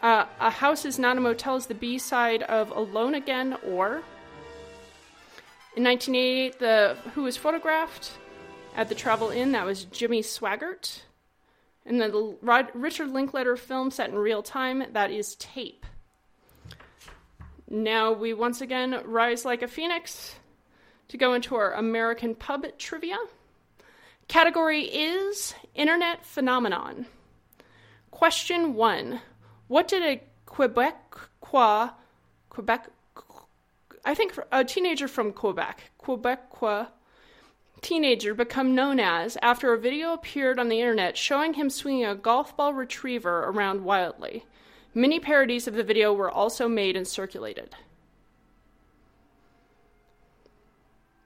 Uh, 0.03 0.27
a 0.41 0.51
House 0.51 0.85
is 0.85 0.99
Not 0.99 1.17
a 1.17 1.21
Motel 1.21 1.57
is 1.57 1.67
the 1.67 1.75
B 1.75 1.99
side 1.99 2.43
of 2.43 2.71
Alone 2.71 3.15
Again 3.15 3.57
or. 3.67 4.03
In 5.77 5.85
1988, 5.85 6.59
the 6.59 6.97
Who 7.15 7.23
was 7.25 7.37
photographed 7.37 8.13
at 8.77 8.89
the 8.89 8.95
Travel 8.95 9.31
Inn, 9.31 9.53
that 9.53 9.67
was 9.67 9.85
Jimmy 9.85 10.23
Swaggart. 10.23 11.03
And 11.87 12.01
the 12.01 12.37
Rod- 12.41 12.71
Richard 12.75 13.11
Linklater 13.11 13.57
film 13.57 13.91
set 13.91 14.09
in 14.09 14.17
real 14.17 14.43
time, 14.43 14.85
that 14.93 15.11
is 15.11 15.35
Tape. 15.37 15.85
Now 17.69 18.13
we 18.13 18.33
once 18.33 18.61
again 18.61 19.01
rise 19.05 19.45
like 19.45 19.63
a 19.63 19.69
phoenix 19.69 20.37
to 21.09 21.17
go 21.17 21.35
into 21.35 21.55
our 21.55 21.73
American 21.73 22.35
pub 22.35 22.67
trivia. 22.79 23.17
Category 24.29 24.83
is 24.83 25.55
Internet 25.75 26.25
Phenomenon. 26.25 27.07
Question 28.11 28.75
one 28.75 29.21
What 29.69 29.89
did 29.89 30.03
a 30.03 30.23
Quebecois, 30.47 31.93
Quebec, 32.49 32.89
I 34.05 34.15
think 34.15 34.39
a 34.53 34.65
teenager 34.65 35.09
from 35.09 35.33
Quebec, 35.33 35.91
Quebecois 35.99 36.89
teenager 37.85 38.33
become 38.35 38.75
known 38.75 38.99
as 38.99 39.37
after 39.43 39.73
a 39.73 39.79
video 39.79 40.15
appeared 40.15 40.59
on 40.59 40.69
the 40.71 40.81
internet 40.81 41.19
showing 41.19 41.53
him 41.53 41.69
swinging 41.69 42.07
a 42.07 42.15
golf 42.15 42.57
ball 42.57 42.73
retriever 42.73 43.41
around 43.45 43.85
wildly? 43.85 44.45
Many 44.95 45.21
parodies 45.21 45.67
of 45.67 45.75
the 45.75 45.85
video 45.85 46.13
were 46.13 46.31
also 46.31 46.67
made 46.67 46.97
and 46.97 47.07
circulated. 47.07 47.75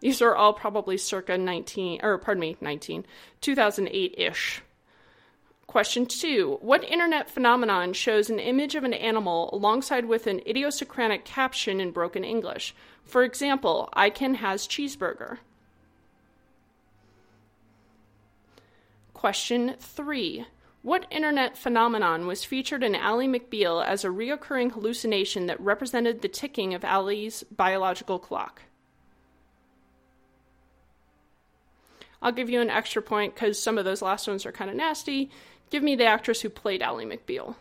These 0.01 0.23
are 0.23 0.37
all 0.37 0.53
probably 0.53 0.97
circa 0.97 1.37
19, 1.37 2.01
or 2.03 2.19
pardon 2.19 2.41
me, 2.41 2.57
19, 2.61 3.05
2008 3.41 4.15
ish. 4.17 4.63
Question 5.69 6.07
two 6.07 6.57
What 6.63 6.83
internet 6.83 7.29
phenomenon 7.29 7.93
shows 7.93 8.31
an 8.31 8.39
image 8.39 8.75
of 8.75 8.85
an 8.85 8.95
animal 8.95 9.51
alongside 9.53 10.07
with 10.07 10.27
an 10.27 10.41
idiosyncratic 10.47 11.27
caption 11.27 11.79
in 11.79 11.91
broken 11.91 12.25
English? 12.25 12.75
For 13.05 13.23
example, 13.23 13.91
I 13.93 14.09
can 14.09 14.37
has 14.37 14.67
cheeseburger. 14.67 15.39
Question 19.13 19.75
three 19.79 20.47
What 20.81 21.07
internet 21.11 21.59
phenomenon 21.59 22.27
was 22.27 22.45
featured 22.45 22.83
in 22.83 22.95
Ally 22.95 23.27
McBeal 23.27 23.85
as 23.85 24.05
a 24.05 24.09
reoccurring 24.09 24.73
hallucination 24.73 25.47
that 25.47 25.61
represented 25.61 26.23
the 26.23 26.29
ticking 26.29 26.73
of 26.73 26.83
Ally's 26.83 27.43
biological 27.55 28.19
clock? 28.19 28.63
I'll 32.21 32.33
give 32.33 32.51
you 32.51 32.61
an 32.61 32.71
extra 32.71 33.01
point 33.01 33.35
because 33.35 33.63
some 33.63 33.79
of 33.79 33.85
those 33.85 34.03
last 34.03 34.27
ones 34.27 34.45
are 34.45 34.53
kind 34.53 34.71
of 34.71 34.77
nasty. 34.77 35.31
Give 35.71 35.83
me 35.83 35.97
the 35.97 36.07
actress 36.07 36.41
who 36.41 36.49
played 36.49 36.83
Ally 36.83 37.05
McBeal. 37.05 37.55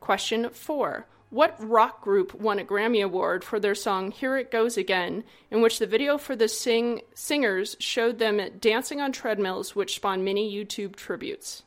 Question 0.00 0.50
four. 0.50 1.06
What 1.30 1.56
rock 1.58 2.02
group 2.02 2.34
won 2.34 2.58
a 2.58 2.64
Grammy 2.64 3.02
Award 3.02 3.42
for 3.42 3.58
their 3.58 3.74
song 3.74 4.10
Here 4.10 4.36
It 4.36 4.50
Goes 4.50 4.76
Again, 4.76 5.24
in 5.50 5.62
which 5.62 5.78
the 5.78 5.86
video 5.86 6.18
for 6.18 6.36
the 6.36 6.46
sing- 6.46 7.00
singers 7.14 7.74
showed 7.78 8.18
them 8.18 8.38
dancing 8.60 9.00
on 9.00 9.12
treadmills, 9.12 9.74
which 9.74 9.94
spawned 9.94 10.26
many 10.26 10.54
YouTube 10.54 10.94
tributes? 10.94 11.62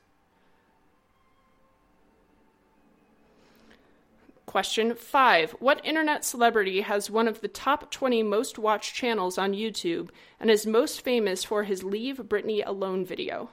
Question 4.46 4.94
five 4.96 5.52
What 5.60 5.84
internet 5.84 6.24
celebrity 6.24 6.82
has 6.82 7.10
one 7.10 7.28
of 7.28 7.42
the 7.42 7.48
top 7.48 7.90
20 7.90 8.22
most 8.24 8.60
watched 8.60 8.94
channels 8.94 9.38
on 9.38 9.54
YouTube 9.54 10.10
and 10.40 10.52
is 10.52 10.68
most 10.68 11.02
famous 11.02 11.44
for 11.44 11.64
his 11.64 11.84
Leave 11.84 12.18
Britney 12.18 12.62
Alone 12.66 13.06
video? 13.06 13.50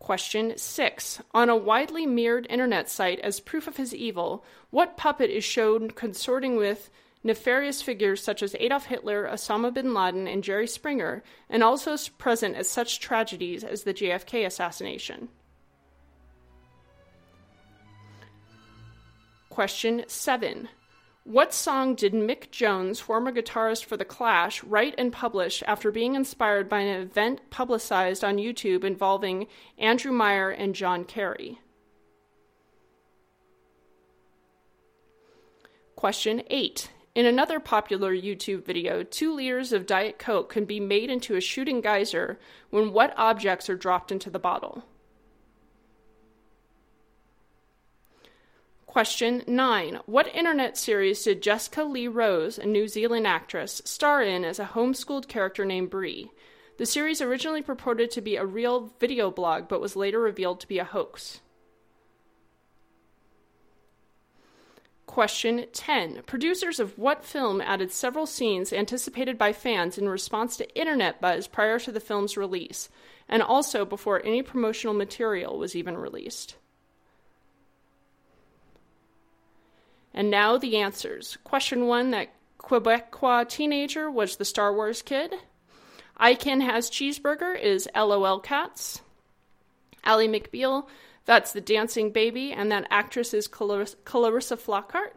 Question 0.00 0.58
six 0.58 1.22
On 1.32 1.48
a 1.48 1.56
widely 1.56 2.04
mirrored 2.04 2.48
internet 2.50 2.90
site 2.90 3.20
as 3.20 3.38
proof 3.38 3.68
of 3.68 3.76
his 3.76 3.94
evil, 3.94 4.44
what 4.70 4.96
puppet 4.96 5.30
is 5.30 5.44
shown 5.44 5.92
consorting 5.92 6.56
with 6.56 6.90
nefarious 7.22 7.80
figures 7.80 8.20
such 8.20 8.42
as 8.42 8.56
Adolf 8.58 8.86
Hitler, 8.86 9.28
Osama 9.32 9.72
bin 9.72 9.94
Laden, 9.94 10.26
and 10.26 10.42
Jerry 10.42 10.66
Springer, 10.66 11.22
and 11.48 11.62
also 11.62 11.96
present 12.18 12.56
at 12.56 12.66
such 12.66 12.98
tragedies 12.98 13.62
as 13.62 13.84
the 13.84 13.94
JFK 13.94 14.44
assassination? 14.44 15.28
Question 19.52 20.04
7. 20.06 20.70
What 21.24 21.52
song 21.52 21.94
did 21.94 22.14
Mick 22.14 22.50
Jones, 22.50 23.00
former 23.00 23.30
guitarist 23.30 23.84
for 23.84 23.98
The 23.98 24.04
Clash, 24.06 24.64
write 24.64 24.94
and 24.96 25.12
publish 25.12 25.62
after 25.66 25.92
being 25.92 26.14
inspired 26.14 26.70
by 26.70 26.80
an 26.80 27.02
event 27.02 27.50
publicized 27.50 28.24
on 28.24 28.38
YouTube 28.38 28.82
involving 28.82 29.46
Andrew 29.76 30.10
Meyer 30.10 30.48
and 30.48 30.74
John 30.74 31.04
Kerry? 31.04 31.60
Question 35.96 36.44
8. 36.46 36.90
In 37.14 37.26
another 37.26 37.60
popular 37.60 38.16
YouTube 38.16 38.64
video, 38.64 39.02
two 39.02 39.34
liters 39.34 39.74
of 39.74 39.84
Diet 39.84 40.18
Coke 40.18 40.48
can 40.48 40.64
be 40.64 40.80
made 40.80 41.10
into 41.10 41.36
a 41.36 41.42
shooting 41.42 41.82
geyser 41.82 42.40
when 42.70 42.94
what 42.94 43.12
objects 43.18 43.68
are 43.68 43.76
dropped 43.76 44.10
into 44.10 44.30
the 44.30 44.38
bottle? 44.38 44.86
Question 48.92 49.42
9. 49.46 50.00
What 50.04 50.36
internet 50.36 50.76
series 50.76 51.24
did 51.24 51.40
Jessica 51.40 51.82
Lee 51.82 52.08
Rose, 52.08 52.58
a 52.58 52.66
New 52.66 52.86
Zealand 52.86 53.26
actress, 53.26 53.80
star 53.86 54.22
in 54.22 54.44
as 54.44 54.58
a 54.58 54.66
homeschooled 54.66 55.28
character 55.28 55.64
named 55.64 55.88
Bree? 55.88 56.30
The 56.76 56.84
series 56.84 57.22
originally 57.22 57.62
purported 57.62 58.10
to 58.10 58.20
be 58.20 58.36
a 58.36 58.44
real 58.44 58.92
video 59.00 59.30
blog, 59.30 59.66
but 59.66 59.80
was 59.80 59.96
later 59.96 60.20
revealed 60.20 60.60
to 60.60 60.68
be 60.68 60.78
a 60.78 60.84
hoax. 60.84 61.40
Question 65.06 65.68
10. 65.72 66.24
Producers 66.26 66.78
of 66.78 66.98
what 66.98 67.24
film 67.24 67.62
added 67.62 67.92
several 67.92 68.26
scenes 68.26 68.74
anticipated 68.74 69.38
by 69.38 69.54
fans 69.54 69.96
in 69.96 70.06
response 70.06 70.58
to 70.58 70.78
internet 70.78 71.18
buzz 71.18 71.48
prior 71.48 71.78
to 71.78 71.92
the 71.92 71.98
film's 71.98 72.36
release, 72.36 72.90
and 73.26 73.42
also 73.42 73.86
before 73.86 74.22
any 74.22 74.42
promotional 74.42 74.92
material 74.92 75.56
was 75.56 75.74
even 75.74 75.96
released? 75.96 76.56
And 80.14 80.30
now 80.30 80.58
the 80.58 80.76
answers. 80.76 81.38
Question 81.44 81.86
one 81.86 82.10
that 82.10 82.28
Quebecois 82.58 83.48
teenager 83.48 84.10
was 84.10 84.36
the 84.36 84.44
Star 84.44 84.74
Wars 84.74 85.02
kid. 85.02 85.34
I 86.16 86.34
can 86.34 86.60
has 86.60 86.90
cheeseburger 86.90 87.60
is 87.60 87.88
LOL 87.94 88.40
Cats. 88.40 89.00
Ally 90.04 90.26
McBeal, 90.26 90.86
that's 91.24 91.52
the 91.52 91.60
dancing 91.60 92.10
baby, 92.10 92.52
and 92.52 92.70
that 92.72 92.86
actress 92.90 93.32
is 93.32 93.46
Clarissa, 93.46 93.96
Clarissa 94.04 94.56
Flockhart. 94.56 95.12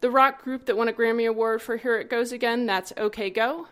The 0.00 0.10
rock 0.10 0.42
group 0.42 0.66
that 0.66 0.76
won 0.76 0.88
a 0.88 0.92
Grammy 0.92 1.28
Award 1.28 1.60
for 1.60 1.76
Here 1.76 1.98
It 1.98 2.08
Goes 2.08 2.32
Again, 2.32 2.66
that's 2.66 2.92
OK 2.96 3.30
Go. 3.30 3.68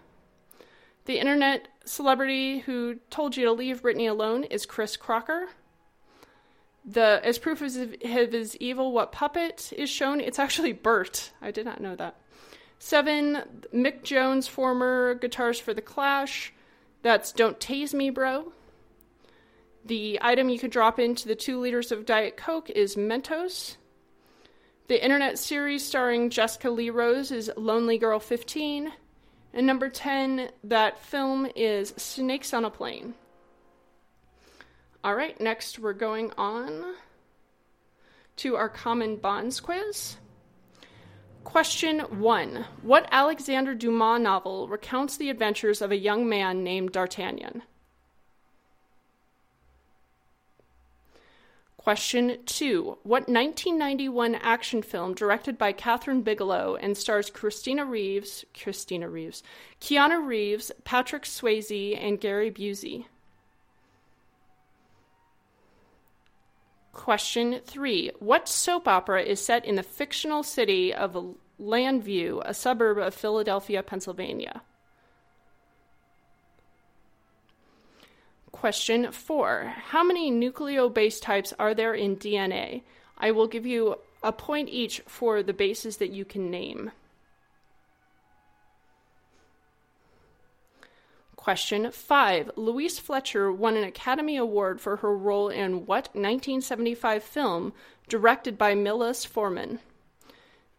The 1.07 1.19
internet 1.19 1.69
celebrity 1.85 2.59
who 2.59 2.97
told 3.09 3.37
you 3.37 3.47
to 3.47 3.53
leave 3.53 3.83
Britney 3.83 4.11
alone 4.11 4.45
is 4.45 4.67
Chris 4.67 4.97
Crocker. 4.97 5.49
The 6.91 7.21
as 7.23 7.39
proof 7.39 7.61
of 7.61 7.97
his 8.01 8.57
evil, 8.57 8.93
what 8.93 9.13
puppet 9.13 9.75
is 9.77 9.91
shown? 9.91 10.21
It's 10.21 10.39
actually 10.39 10.73
Bert. 10.73 11.33
I 11.43 11.51
did 11.51 11.67
not 11.67 11.83
know 11.83 11.95
that. 11.97 12.17
Seven, 12.79 13.43
Mick 13.75 14.05
Jones, 14.05 14.49
former 14.49 15.15
guitarist 15.19 15.61
for 15.61 15.75
The 15.75 15.83
Clash. 15.83 16.55
That's 17.03 17.33
Don't 17.33 17.61
Tase 17.61 17.93
Me, 17.93 18.09
Bro. 18.09 18.53
The 19.85 20.19
item 20.23 20.49
you 20.49 20.59
can 20.59 20.71
drop 20.71 20.99
into 20.99 21.29
the 21.29 21.35
two 21.35 21.61
liters 21.61 21.93
of 21.93 22.07
Diet 22.07 22.39
Coke 22.39 22.71
is 22.71 22.97
Mentos. 22.97 23.77
The 24.87 25.03
internet 25.03 25.39
series 25.39 25.85
starring 25.85 26.31
Jessica 26.31 26.71
Lee 26.71 26.89
Rose 26.89 27.31
is 27.31 27.51
Lonely 27.55 27.99
Girl 27.99 28.19
15. 28.19 28.93
And 29.53 29.67
number 29.67 29.91
10, 29.91 30.51
that 30.65 30.99
film 30.99 31.49
is 31.55 31.93
Snakes 31.99 32.55
on 32.55 32.65
a 32.65 32.71
Plane. 32.71 33.15
All 35.05 35.15
right, 35.15 35.41
next 35.41 35.79
we're 35.79 35.93
going 35.93 36.33
on 36.37 36.95
to 38.37 38.57
our 38.57 38.69
common 38.69 39.17
bonds 39.17 39.61
quiz. 39.61 40.17
Question 41.45 42.01
1 42.01 42.65
What 42.83 43.09
Alexander 43.13 43.75
Dumas 43.75 44.21
novel 44.21 44.67
recounts 44.69 45.17
the 45.17 45.31
adventures 45.31 45.81
of 45.81 45.93
a 45.93 45.97
young 45.97 46.29
man 46.29 46.65
named 46.65 46.93
D'Artagnan? 46.93 47.63
Question 51.77 52.39
two 52.45 52.99
What 53.05 53.29
1991 53.29 54.35
action 54.35 54.83
film 54.83 55.15
directed 55.15 55.57
by 55.57 55.73
Kathryn 55.73 56.25
Bigelow 56.25 56.77
and 56.77 56.99
stars 56.99 57.31
Christina 57.31 57.87
Reeves, 57.87 58.45
Christina 58.53 59.09
Reeves, 59.09 59.45
Keanu 59.81 60.27
Reeves, 60.27 60.73
Patrick 60.83 61.23
Swayze, 61.23 61.97
and 61.97 62.21
Gary 62.21 62.51
Busey? 62.51 63.07
Question 66.99 67.61
three 67.65 68.11
What 68.19 68.49
soap 68.49 68.89
opera 68.89 69.23
is 69.23 69.41
set 69.41 69.65
in 69.65 69.77
the 69.77 69.85
fictional 69.85 70.43
city 70.43 70.93
of 70.93 71.37
Llanview, 71.61 72.43
a 72.45 72.53
suburb 72.53 72.99
of 72.99 73.15
Philadelphia, 73.15 73.85
Pennsylvania? 73.85 74.63
Question 78.51 79.13
four 79.13 79.73
How 79.91 80.03
many 80.03 80.33
nucleobase 80.33 81.23
types 81.23 81.55
are 81.57 81.73
there 81.73 81.95
in 81.95 82.17
DNA? 82.17 82.83
I 83.17 83.31
will 83.31 83.47
give 83.47 83.65
you 83.65 84.01
a 84.25 84.33
point 84.33 84.69
each 84.69 85.01
for 85.07 85.45
the 85.45 85.53
bases 85.53 85.99
that 85.99 86.11
you 86.11 86.25
can 86.25 86.51
name. 86.51 86.91
Question 91.49 91.91
5. 91.91 92.51
Louise 92.57 92.99
Fletcher 92.99 93.51
won 93.51 93.75
an 93.75 93.83
Academy 93.83 94.37
Award 94.37 94.83
for 94.83 94.97
her 94.97 95.17
role 95.17 95.49
in 95.49 95.87
what 95.87 96.15
1975 96.15 97.23
film 97.23 97.73
directed 98.07 98.59
by 98.59 98.75
Milos 98.75 99.25
Forman? 99.25 99.79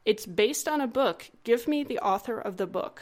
It's 0.05 0.27
based 0.27 0.67
on 0.67 0.79
a 0.79 0.85
book. 0.85 1.31
Give 1.43 1.67
me 1.67 1.83
the 1.83 1.97
author 1.97 2.37
of 2.39 2.57
the 2.57 2.67
book. 2.67 3.01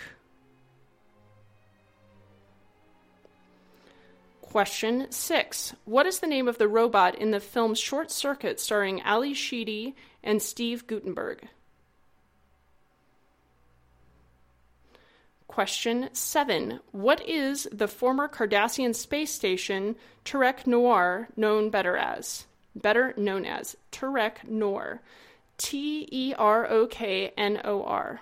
Question 4.40 5.12
six 5.12 5.76
What 5.84 6.06
is 6.06 6.20
the 6.20 6.28
name 6.28 6.48
of 6.48 6.60
the 6.60 6.70
robot 6.70 7.16
in 7.16 7.32
the 7.32 7.42
film 7.42 7.76
Short 7.76 8.12
Circuit 8.12 8.62
starring 8.62 9.02
Ally 9.02 9.34
Sheedy 9.34 9.94
and 10.24 10.42
Steve 10.42 10.88
Guttenberg? 10.88 11.50
Question 15.58 16.10
seven 16.14 16.82
What 16.92 17.28
is 17.28 17.68
the 17.72 17.88
former 17.88 18.28
Cardassian 18.28 18.94
space 18.94 19.32
station 19.32 19.96
Terok 20.24 20.68
Noir 20.68 21.30
known 21.36 21.72
better 21.72 21.98
as? 21.98 22.46
Better 22.76 23.16
known 23.18 23.44
as 23.44 23.76
Terok 23.92 24.48
Nor. 24.48 25.02
T 25.58 26.08
E 26.12 26.36
R 26.38 26.70
O 26.70 26.86
K 26.86 27.34
N 27.36 27.60
O 27.64 27.82
R. 27.82 28.22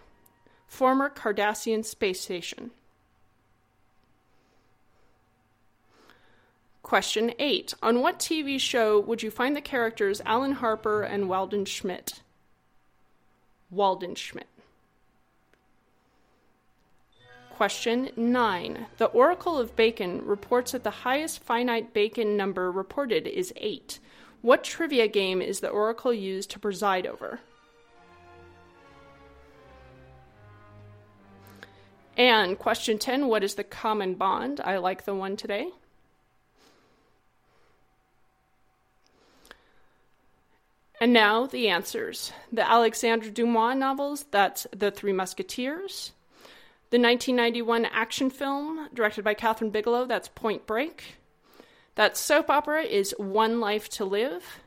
Former 0.66 1.10
Cardassian 1.10 1.84
space 1.84 2.22
station. 2.22 2.72
Question 6.84 7.34
8. 7.38 7.74
On 7.84 8.00
what 8.00 8.18
TV 8.18 8.58
show 8.58 8.98
would 8.98 9.22
you 9.22 9.30
find 9.30 9.58
the 9.58 9.62
characters 9.62 10.22
Alan 10.26 10.54
Harper 10.54 11.04
and 11.04 11.28
Walden 11.28 11.66
Schmidt? 11.66 12.22
Walden 13.70 14.16
Schmidt. 14.16 14.48
Question 17.56 18.10
9. 18.18 18.86
The 18.98 19.06
Oracle 19.06 19.58
of 19.58 19.78
Bacon 19.78 20.26
reports 20.26 20.74
that 20.74 20.84
the 20.84 20.90
highest 20.90 21.42
finite 21.42 21.94
Bacon 21.94 22.36
number 22.36 22.70
reported 22.70 23.28
is 23.28 23.54
8. 23.56 23.98
What 24.42 24.62
trivia 24.62 25.08
game 25.08 25.42
is 25.42 25.62
the 25.62 25.70
Oracle 25.70 26.14
used 26.14 26.52
to 26.52 26.60
preside 26.60 27.08
over? 27.08 27.40
And 32.18 32.60
question 32.60 32.98
10. 32.98 33.28
What 33.30 33.42
is 33.42 33.56
the 33.56 33.64
common 33.64 34.16
bond? 34.16 34.60
I 34.60 34.76
like 34.76 35.06
the 35.06 35.16
one 35.16 35.38
today. 35.38 35.70
And 41.00 41.14
now 41.14 41.46
the 41.46 41.70
answers. 41.70 42.34
The 42.52 42.70
Alexandre 42.70 43.30
Dumas 43.30 43.78
novels, 43.78 44.26
that's 44.30 44.68
The 44.76 44.92
Three 44.92 45.14
Musketeers. 45.14 46.12
The 46.92 47.00
1991 47.00 47.86
action 47.86 48.30
film 48.30 48.90
directed 48.94 49.24
by 49.24 49.34
Kathryn 49.34 49.72
Bigelow, 49.72 50.06
that's 50.06 50.28
Point 50.28 50.68
Break. 50.68 51.18
That 51.96 52.16
soap 52.16 52.50
opera 52.50 52.84
is 52.84 53.16
One 53.18 53.60
Life 53.60 53.90
to 53.90 54.06
Live. 54.06 54.60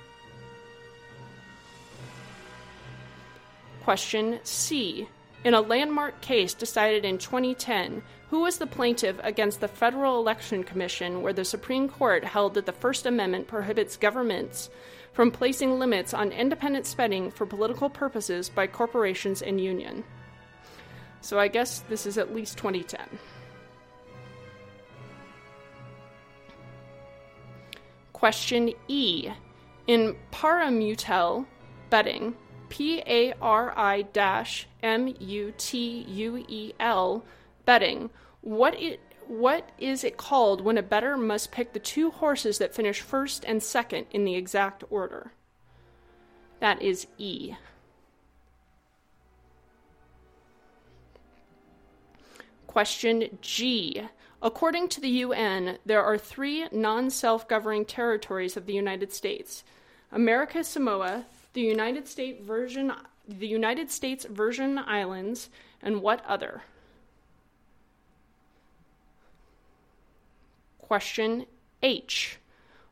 Question 3.82 4.40
C. 4.44 5.10
In 5.44 5.56
a 5.56 5.62
landmark 5.62 6.22
case 6.22 6.54
decided 6.54 7.04
in 7.04 7.18
2010, 7.18 8.04
who 8.30 8.42
was 8.42 8.60
the 8.60 8.68
plaintiff 8.68 9.16
against 9.24 9.62
the 9.62 9.68
Federal 9.68 10.20
Election 10.20 10.64
Commission 10.64 11.24
where 11.24 11.34
the 11.34 11.44
Supreme 11.44 11.90
Court 11.90 12.24
held 12.24 12.54
that 12.54 12.68
the 12.68 12.72
First 12.72 13.08
Amendment 13.08 13.48
prohibits 13.48 13.98
governments 13.98 14.70
from 15.14 15.32
placing 15.32 15.80
limits 15.80 16.14
on 16.14 16.32
independent 16.32 16.86
spending 16.86 17.32
for 17.32 17.46
political 17.46 17.90
purposes 17.90 18.50
by 18.50 18.68
corporations 18.68 19.42
and 19.42 19.60
union. 19.60 20.04
So 21.22 21.40
I 21.40 21.48
guess 21.48 21.82
this 21.90 22.06
is 22.06 22.18
at 22.18 22.34
least 22.34 22.58
2010. 22.58 23.20
Question 28.14 28.74
E. 28.88 29.30
In 29.88 30.16
parimutuel 30.32 31.46
betting, 31.90 32.36
P 32.70 33.02
A 33.08 33.34
R 33.42 33.74
I 33.76 34.06
M 34.84 35.16
U 35.20 35.54
T 35.58 36.06
U 36.08 36.46
E 36.48 36.74
L 36.80 37.24
betting, 37.66 38.10
what 38.42 38.80
it 38.80 39.00
what 39.30 39.70
is 39.78 40.04
it 40.04 40.18
called 40.18 40.60
when 40.60 40.78
a 40.78 40.82
bettor 40.82 41.16
must 41.16 41.52
pick 41.52 41.74
the 41.74 41.80
two 41.80 42.10
horses 42.10 42.58
that 42.58 42.74
finish 42.74 43.00
first 43.00 43.46
and 43.46 43.62
second 43.62 44.08
in 44.10 44.26
the 44.26 44.34
exact 44.34 44.84
order? 44.90 45.32
That 46.60 46.82
is 46.82 47.06
E. 47.20 47.54
Question 52.66 53.38
G. 53.40 54.02
According 54.42 54.90
to 54.90 55.02
the 55.02 55.10
UN, 55.10 55.78
there 55.86 56.04
are 56.04 56.18
three 56.18 56.68
non 56.72 57.12
self 57.12 57.48
governing 57.48 57.86
territories 57.86 58.58
of 58.58 58.66
the 58.66 58.74
United 58.74 59.14
States 59.14 59.64
America 60.12 60.64
Samoa, 60.64 61.26
the 61.54 61.62
United 61.62 62.08
Virgin, 62.42 62.92
the 63.28 63.48
United 63.48 63.92
States 63.92 64.26
Virgin 64.26 64.80
Islands, 64.80 65.50
and 65.84 66.02
what 66.02 66.26
other? 66.26 66.64
Question 70.90 71.46
H. 71.84 72.40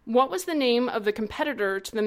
What 0.05 0.29
was 0.29 0.45
the 0.45 0.53
name 0.53 0.87
of 0.87 1.03
the 1.03 1.11
competitor 1.11 1.79
to 1.79 1.95
the 1.95 2.03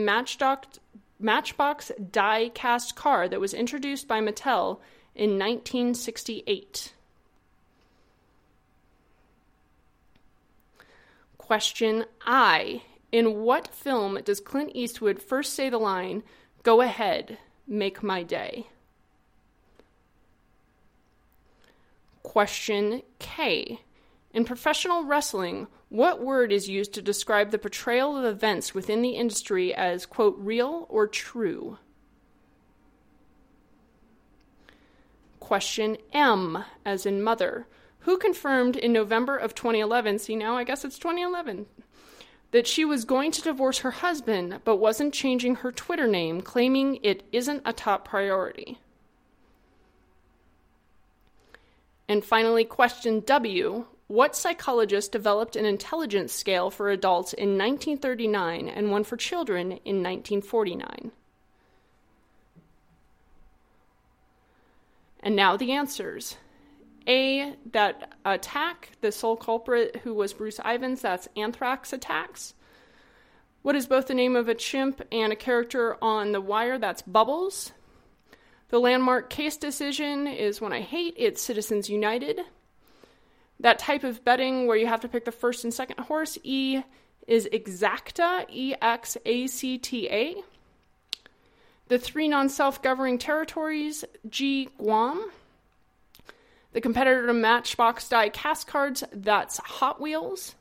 Matchbox, 1.19 1.91
die 2.13 2.49
cast 2.55 2.95
car 2.95 3.29
that 3.29 3.41
was 3.41 3.53
introduced 3.53 4.07
by 4.07 4.21
Mattel 4.21 4.79
in 5.17 5.31
1968? 5.31 6.95
Question 11.39 12.05
I. 12.25 12.83
In 13.11 13.41
what 13.41 13.75
film 13.75 14.21
does 14.25 14.39
Clint 14.39 14.71
Eastwood 14.73 15.21
first 15.21 15.55
say 15.55 15.69
the 15.69 15.79
line, 15.79 16.23
Go 16.63 16.83
ahead, 16.83 17.37
make 17.67 18.01
my 18.01 18.23
day? 18.23 18.69
Question 22.23 23.03
K. 23.19 23.81
In 24.33 24.45
professional 24.45 25.03
wrestling, 25.03 25.67
what 25.91 26.23
word 26.23 26.53
is 26.53 26.69
used 26.69 26.95
to 26.95 27.03
describe 27.03 27.51
the 27.51 27.59
portrayal 27.59 28.17
of 28.17 28.25
events 28.25 28.73
within 28.73 29.03
the 29.03 29.11
industry 29.11 29.75
as, 29.75 30.07
quote, 30.07 30.37
real 30.39 30.87
or 30.89 31.09
true? 31.09 31.79
Question 35.41 35.97
M, 36.13 36.65
as 36.87 37.05
in 37.05 37.21
mother. 37.21 37.67
Who 38.05 38.19
confirmed 38.19 38.77
in 38.77 38.93
November 38.93 39.37
of 39.37 39.55
2011, 39.55 40.21
see 40.21 40.37
now 40.37 40.57
I 40.57 40.63
guess 40.63 40.85
it's 40.85 40.97
2011, 40.97 41.67
that 42.53 42.69
she 42.69 42.85
was 42.85 43.05
going 43.05 43.33
to 43.33 43.43
divorce 43.43 43.81
her 43.81 43.91
husband 43.91 44.61
but 44.65 44.77
wasn't 44.77 45.13
changing 45.13 45.57
her 45.57 45.73
Twitter 45.73 46.07
name, 46.07 46.41
claiming 46.41 47.01
it 47.03 47.25
isn't 47.33 47.63
a 47.65 47.73
top 47.73 48.07
priority? 48.07 48.79
And 52.09 52.25
finally, 52.25 52.65
question 52.65 53.21
W 53.27 53.87
what 54.11 54.35
psychologist 54.35 55.13
developed 55.13 55.55
an 55.55 55.65
intelligence 55.65 56.33
scale 56.33 56.69
for 56.69 56.91
adults 56.91 57.33
in 57.33 57.51
1939 57.51 58.69
and 58.69 58.91
one 58.91 59.05
for 59.05 59.17
children 59.17 59.67
in 59.85 60.03
1949? 60.03 61.13
And 65.21 65.37
now 65.37 65.57
the 65.57 65.71
answers. 65.71 66.37
A, 67.07 67.55
that 67.71 68.15
attack, 68.25 68.91
the 69.01 69.13
sole 69.13 69.37
culprit 69.37 70.01
who 70.03 70.13
was 70.13 70.33
Bruce 70.33 70.59
Ivins, 70.59 71.01
that's 71.03 71.29
anthrax 71.37 71.93
attacks. 71.93 72.55
What 73.63 73.77
is 73.77 73.87
both 73.87 74.09
the 74.09 74.15
name 74.15 74.35
of 74.35 74.49
a 74.49 74.57
chimp 74.57 75.03
and 75.13 75.33
a 75.33 75.37
character 75.37 75.97
on 76.03 76.33
The 76.33 76.41
Wire? 76.41 76.81
That's 76.81 77.03
Bubbles. 77.03 77.71
The 78.71 78.81
landmark 78.81 79.31
case 79.31 79.57
decision 79.57 80.27
is 80.27 80.61
one 80.61 80.73
I 80.73 80.81
hate, 80.81 81.15
it's 81.17 81.41
Citizens 81.41 81.89
United. 81.89 82.41
That 83.61 83.79
type 83.79 84.05
of 84.05 84.25
betting 84.25 84.67
where 84.67 84.77
you 84.77 84.87
have 84.87 85.01
to 85.01 85.09
pick 85.09 85.25
the 85.25 85.33
first 85.33 85.65
and 85.65 85.73
second 85.73 86.01
horse, 86.01 86.39
E 86.43 86.83
is 87.27 87.49
exacta, 87.53 88.47
E 88.51 88.75
X 88.81 89.17
A 89.25 89.47
C 89.47 89.79
T 89.79 90.09
A. 90.09 90.37
The 91.89 91.99
three 91.99 92.29
non 92.29 92.49
self 92.49 92.83
governing 92.83 93.19
territories, 93.19 94.05
G, 94.29 94.69
Guam. 94.79 95.31
The 96.73 96.81
competitor 96.81 97.27
to 97.27 97.35
Matchbox 97.35 98.09
die 98.09 98.29
cast 98.29 98.67
cards, 98.67 99.03
that's 99.13 99.59
Hot 99.59 100.01
Wheels. 100.01 100.55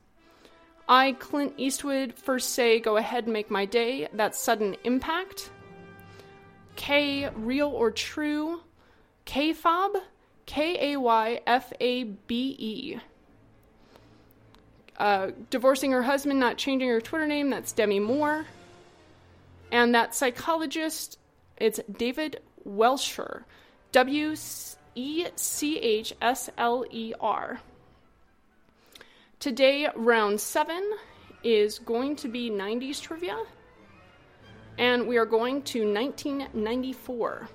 I, 0.88 1.12
Clint 1.14 1.54
Eastwood, 1.58 2.16
first 2.16 2.50
say, 2.50 2.80
go 2.80 2.98
ahead 2.98 3.28
make 3.28 3.52
my 3.52 3.66
day, 3.66 4.08
that's 4.12 4.40
Sudden 4.40 4.76
Impact. 4.84 5.52
K, 6.76 7.30
real 7.36 7.68
or 7.68 7.92
true, 7.92 8.62
kayfabe, 9.28 10.02
K 10.50 10.94
A 10.94 10.98
Y 10.98 11.42
F 11.46 11.72
A 11.80 12.06
B 12.06 12.56
E. 12.58 12.98
Uh, 14.98 15.28
divorcing 15.52 15.92
her 15.92 16.02
husband, 16.02 16.40
not 16.40 16.58
changing 16.58 16.90
her 16.90 17.00
Twitter 17.00 17.28
name, 17.28 17.52
that's 17.52 17.72
Demi 17.72 18.00
Moore. 18.00 18.48
And 19.72 19.94
that 19.94 20.16
psychologist, 20.16 21.20
it's 21.58 21.80
David 21.96 22.42
Wechsler. 22.68 23.44
W 23.92 24.36
E 24.96 25.28
C 25.36 25.78
H 25.78 26.14
S 26.20 26.50
L 26.58 26.84
E 26.90 27.14
R. 27.22 27.62
Today, 29.40 29.88
round 29.96 30.42
seven 30.42 30.84
is 31.44 31.78
going 31.78 32.16
to 32.16 32.28
be 32.28 32.50
90s 32.50 33.00
trivia, 33.00 33.38
and 34.80 35.08
we 35.08 35.18
are 35.18 35.28
going 35.28 35.62
to 35.62 35.82
1994. 35.94 37.50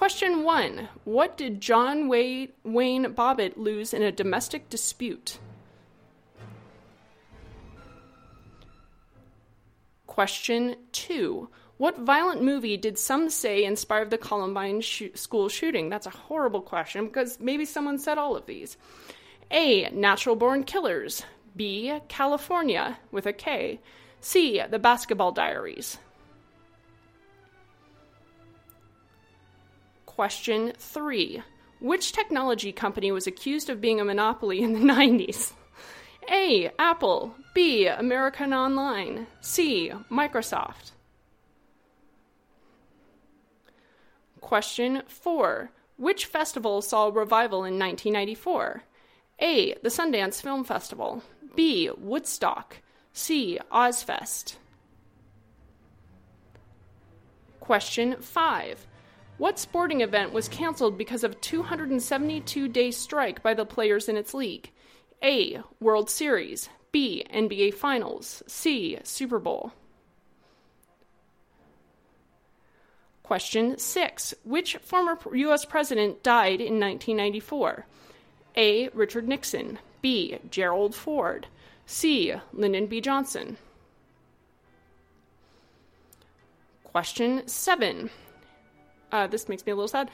Question 0.00 0.44
one 0.44 0.88
What 1.04 1.36
did 1.36 1.60
John 1.60 2.08
Wayne, 2.08 2.48
Wayne 2.64 3.04
Bobbitt 3.12 3.58
lose 3.58 3.92
in 3.92 4.00
a 4.00 4.10
domestic 4.10 4.70
dispute? 4.70 5.38
Question 10.06 10.76
two 10.92 11.50
What 11.76 11.98
violent 11.98 12.42
movie 12.42 12.78
did 12.78 12.98
some 12.98 13.28
say 13.28 13.62
inspired 13.62 14.08
the 14.08 14.16
Columbine 14.16 14.80
sh- 14.80 15.10
school 15.12 15.50
shooting? 15.50 15.90
That's 15.90 16.06
a 16.06 16.10
horrible 16.28 16.62
question 16.62 17.04
because 17.04 17.38
maybe 17.38 17.66
someone 17.66 17.98
said 17.98 18.16
all 18.16 18.36
of 18.36 18.46
these. 18.46 18.78
A. 19.50 19.90
Natural 19.90 20.34
Born 20.34 20.64
Killers. 20.64 21.24
B. 21.54 21.92
Kalifornia 22.08 22.96
with 23.10 23.26
a 23.26 23.34
K. 23.34 23.80
C. 24.22 24.62
The 24.66 24.78
Basketball 24.78 25.32
Diaries. 25.32 25.98
Question 30.20 30.74
three 30.76 31.42
Which 31.78 32.12
technology 32.12 32.72
company 32.72 33.10
was 33.10 33.26
accused 33.26 33.70
of 33.70 33.80
being 33.80 34.02
a 34.02 34.04
monopoly 34.04 34.60
in 34.60 34.74
the 34.74 34.78
90s? 34.78 35.54
A. 36.30 36.70
Apple. 36.78 37.34
B. 37.54 37.86
American 37.86 38.52
Online. 38.52 39.28
C. 39.40 39.90
Microsoft. 40.10 40.90
Question 44.42 45.04
4. 45.06 45.70
Which 45.96 46.26
festival 46.26 46.82
saw 46.82 47.06
a 47.06 47.12
revival 47.12 47.64
in 47.64 47.78
1994? 47.78 48.82
A. 49.38 49.72
The 49.82 49.88
Sundance 49.88 50.42
Film 50.42 50.64
Festival. 50.64 51.22
B. 51.56 51.88
Woodstock. 51.96 52.82
C. 53.14 53.58
Ozzfest. 53.72 54.56
Question 57.58 58.16
5. 58.20 58.86
What 59.40 59.58
sporting 59.58 60.02
event 60.02 60.34
was 60.34 60.50
canceled 60.50 60.98
because 60.98 61.24
of 61.24 61.32
a 61.32 61.36
272 61.36 62.68
day 62.68 62.90
strike 62.90 63.42
by 63.42 63.54
the 63.54 63.64
players 63.64 64.06
in 64.06 64.18
its 64.18 64.34
league? 64.34 64.70
A. 65.22 65.62
World 65.80 66.10
Series. 66.10 66.68
B. 66.92 67.24
NBA 67.32 67.72
Finals. 67.72 68.42
C. 68.46 68.98
Super 69.02 69.38
Bowl. 69.38 69.72
Question 73.22 73.78
6. 73.78 74.34
Which 74.44 74.76
former 74.76 75.16
U.S. 75.32 75.64
president 75.64 76.22
died 76.22 76.60
in 76.60 76.78
1994? 76.78 77.86
A. 78.56 78.88
Richard 78.90 79.26
Nixon. 79.26 79.78
B. 80.02 80.36
Gerald 80.50 80.94
Ford. 80.94 81.46
C. 81.86 82.34
Lyndon 82.52 82.88
B. 82.88 83.00
Johnson. 83.00 83.56
Question 86.84 87.48
7. 87.48 88.10
Uh, 89.12 89.26
this 89.26 89.48
makes 89.48 89.64
me 89.66 89.72
a 89.72 89.74
little 89.74 89.88
sad. 89.88 90.10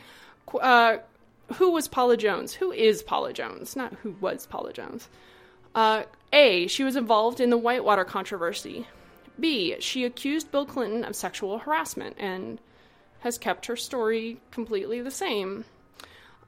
Uh, 0.60 0.98
who 1.54 1.70
was 1.70 1.88
Paula 1.88 2.16
Jones? 2.16 2.54
Who 2.54 2.72
is 2.72 3.02
Paula 3.02 3.32
Jones? 3.32 3.76
Not 3.76 3.94
who 4.02 4.16
was 4.20 4.46
Paula 4.46 4.72
Jones. 4.72 5.08
Uh, 5.74 6.04
A. 6.32 6.66
She 6.66 6.84
was 6.84 6.96
involved 6.96 7.40
in 7.40 7.50
the 7.50 7.58
Whitewater 7.58 8.04
controversy. 8.04 8.86
B. 9.38 9.76
She 9.80 10.04
accused 10.04 10.50
Bill 10.50 10.66
Clinton 10.66 11.04
of 11.04 11.14
sexual 11.14 11.58
harassment 11.58 12.16
and 12.18 12.58
has 13.20 13.38
kept 13.38 13.66
her 13.66 13.76
story 13.76 14.40
completely 14.50 15.00
the 15.00 15.10
same. 15.10 15.64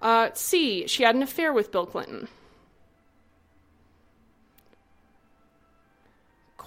Uh, 0.01 0.31
C. 0.33 0.87
She 0.87 1.03
had 1.03 1.15
an 1.15 1.23
affair 1.23 1.53
with 1.53 1.73
Bill 1.73 1.87
Clinton. 1.87 2.29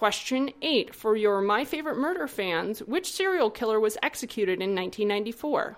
Question 0.01 0.49
8 0.63 0.95
For 0.95 1.15
your 1.15 1.41
My 1.41 1.63
Favorite 1.63 1.95
Murder 1.95 2.27
fans, 2.27 2.79
which 2.79 3.11
serial 3.11 3.51
killer 3.51 3.79
was 3.79 3.99
executed 4.01 4.53
in 4.53 4.73
1994? 4.73 5.77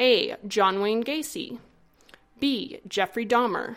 A. 0.00 0.34
John 0.48 0.80
Wayne 0.80 1.04
Gacy. 1.04 1.60
B. 2.40 2.80
Jeffrey 2.88 3.24
Dahmer. 3.24 3.76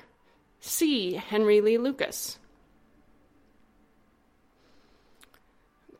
C. 0.62 1.13
Henry 1.13 1.62
Lee 1.62 1.78
Lucas. 1.78 2.39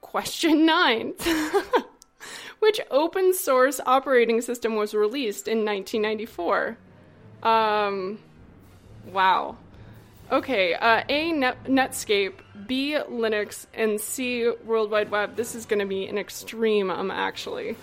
Question 0.02 0.66
9 0.66 1.14
Which 2.62 2.82
open 2.90 3.32
source 3.32 3.80
operating 3.86 4.42
system 4.42 4.76
was 4.76 4.96
released 4.96 5.48
in 5.48 5.64
1994? 5.64 6.78
Um, 7.44 8.18
wow. 9.06 9.56
Okay, 10.32 10.76
uh, 10.76 11.04
A. 11.10 11.34
Net- 11.34 11.66
Netscape, 11.66 12.36
B. 12.66 12.96
Linux, 13.10 13.66
and 13.74 14.00
C. 14.00 14.50
World 14.64 14.90
Wide 14.90 15.12
Web. 15.12 15.36
This 15.36 15.56
is 15.56 15.66
going 15.66 15.80
to 15.80 15.86
be 15.86 16.08
an 16.08 16.18
extreme, 16.18 16.90
um, 16.90 17.12
actually. 17.12 17.76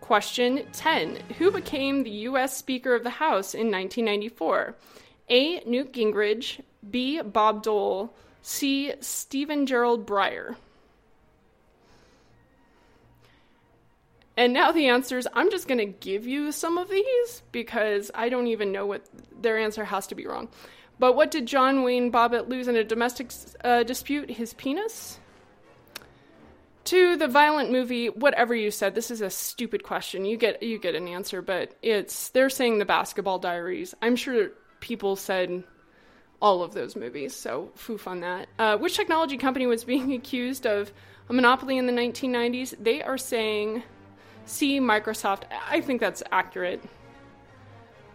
Question 0.00 0.64
10. 0.72 1.16
Who 1.38 1.50
became 1.50 2.04
the 2.04 2.10
U.S. 2.10 2.56
Speaker 2.56 2.94
of 2.94 3.02
the 3.02 3.10
House 3.10 3.52
in 3.54 3.68
1994? 3.72 4.76
A. 5.30 5.60
Newt 5.64 5.92
Gingrich, 5.92 6.60
B. 6.88 7.20
Bob 7.20 7.64
Dole, 7.64 8.14
C. 8.42 8.92
Stephen 9.00 9.66
Gerald 9.66 10.06
Breyer. 10.06 10.54
And 14.36 14.52
now 14.52 14.72
the 14.72 14.88
answers, 14.88 15.26
I'm 15.32 15.50
just 15.50 15.68
going 15.68 15.78
to 15.78 15.86
give 15.86 16.26
you 16.26 16.50
some 16.50 16.76
of 16.76 16.90
these 16.90 17.42
because 17.52 18.10
I 18.14 18.28
don't 18.28 18.48
even 18.48 18.72
know 18.72 18.86
what 18.86 19.06
their 19.40 19.58
answer 19.58 19.84
has 19.84 20.08
to 20.08 20.14
be 20.14 20.26
wrong. 20.26 20.48
But 20.98 21.14
what 21.14 21.30
did 21.30 21.46
John 21.46 21.82
Wayne 21.82 22.10
Bobbitt 22.10 22.48
lose 22.48 22.68
in 22.68 22.76
a 22.76 22.84
domestic 22.84 23.30
uh, 23.62 23.82
dispute? 23.82 24.30
His 24.30 24.54
penis? 24.54 25.18
To 26.84 27.16
the 27.16 27.28
violent 27.28 27.70
movie, 27.70 28.08
whatever 28.08 28.54
you 28.54 28.70
said, 28.70 28.94
this 28.94 29.10
is 29.10 29.20
a 29.20 29.30
stupid 29.30 29.82
question. 29.82 30.24
You 30.24 30.36
get 30.36 30.62
you 30.62 30.78
get 30.78 30.94
an 30.94 31.08
answer, 31.08 31.40
but 31.40 31.74
it's 31.80 32.28
they're 32.28 32.50
saying 32.50 32.78
the 32.78 32.84
Basketball 32.84 33.38
Diaries. 33.38 33.94
I'm 34.02 34.16
sure 34.16 34.50
people 34.80 35.16
said 35.16 35.64
all 36.42 36.62
of 36.62 36.74
those 36.74 36.94
movies, 36.94 37.34
so 37.34 37.70
foof 37.78 38.06
on 38.06 38.20
that. 38.20 38.48
Uh, 38.58 38.76
which 38.76 38.96
technology 38.96 39.38
company 39.38 39.66
was 39.66 39.82
being 39.84 40.12
accused 40.20 40.66
of 40.66 40.92
a 41.30 41.32
monopoly 41.32 41.78
in 41.78 41.86
the 41.86 41.92
1990s? 41.92 42.74
They 42.78 43.02
are 43.02 43.16
saying 43.16 43.82
See 44.46 44.78
Microsoft. 44.80 45.44
I 45.68 45.80
think 45.80 46.00
that's 46.00 46.22
accurate. 46.30 46.82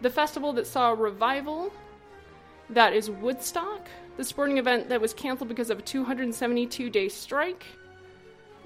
The 0.01 0.09
festival 0.09 0.53
that 0.53 0.67
saw 0.67 0.91
a 0.91 0.95
revival, 0.95 1.73
that 2.69 2.93
is 2.93 3.09
Woodstock, 3.09 3.87
the 4.17 4.23
sporting 4.23 4.57
event 4.57 4.89
that 4.89 5.01
was 5.01 5.13
canceled 5.13 5.49
because 5.49 5.69
of 5.69 5.79
a 5.79 5.81
272 5.81 6.89
day 6.89 7.09
strike. 7.09 7.65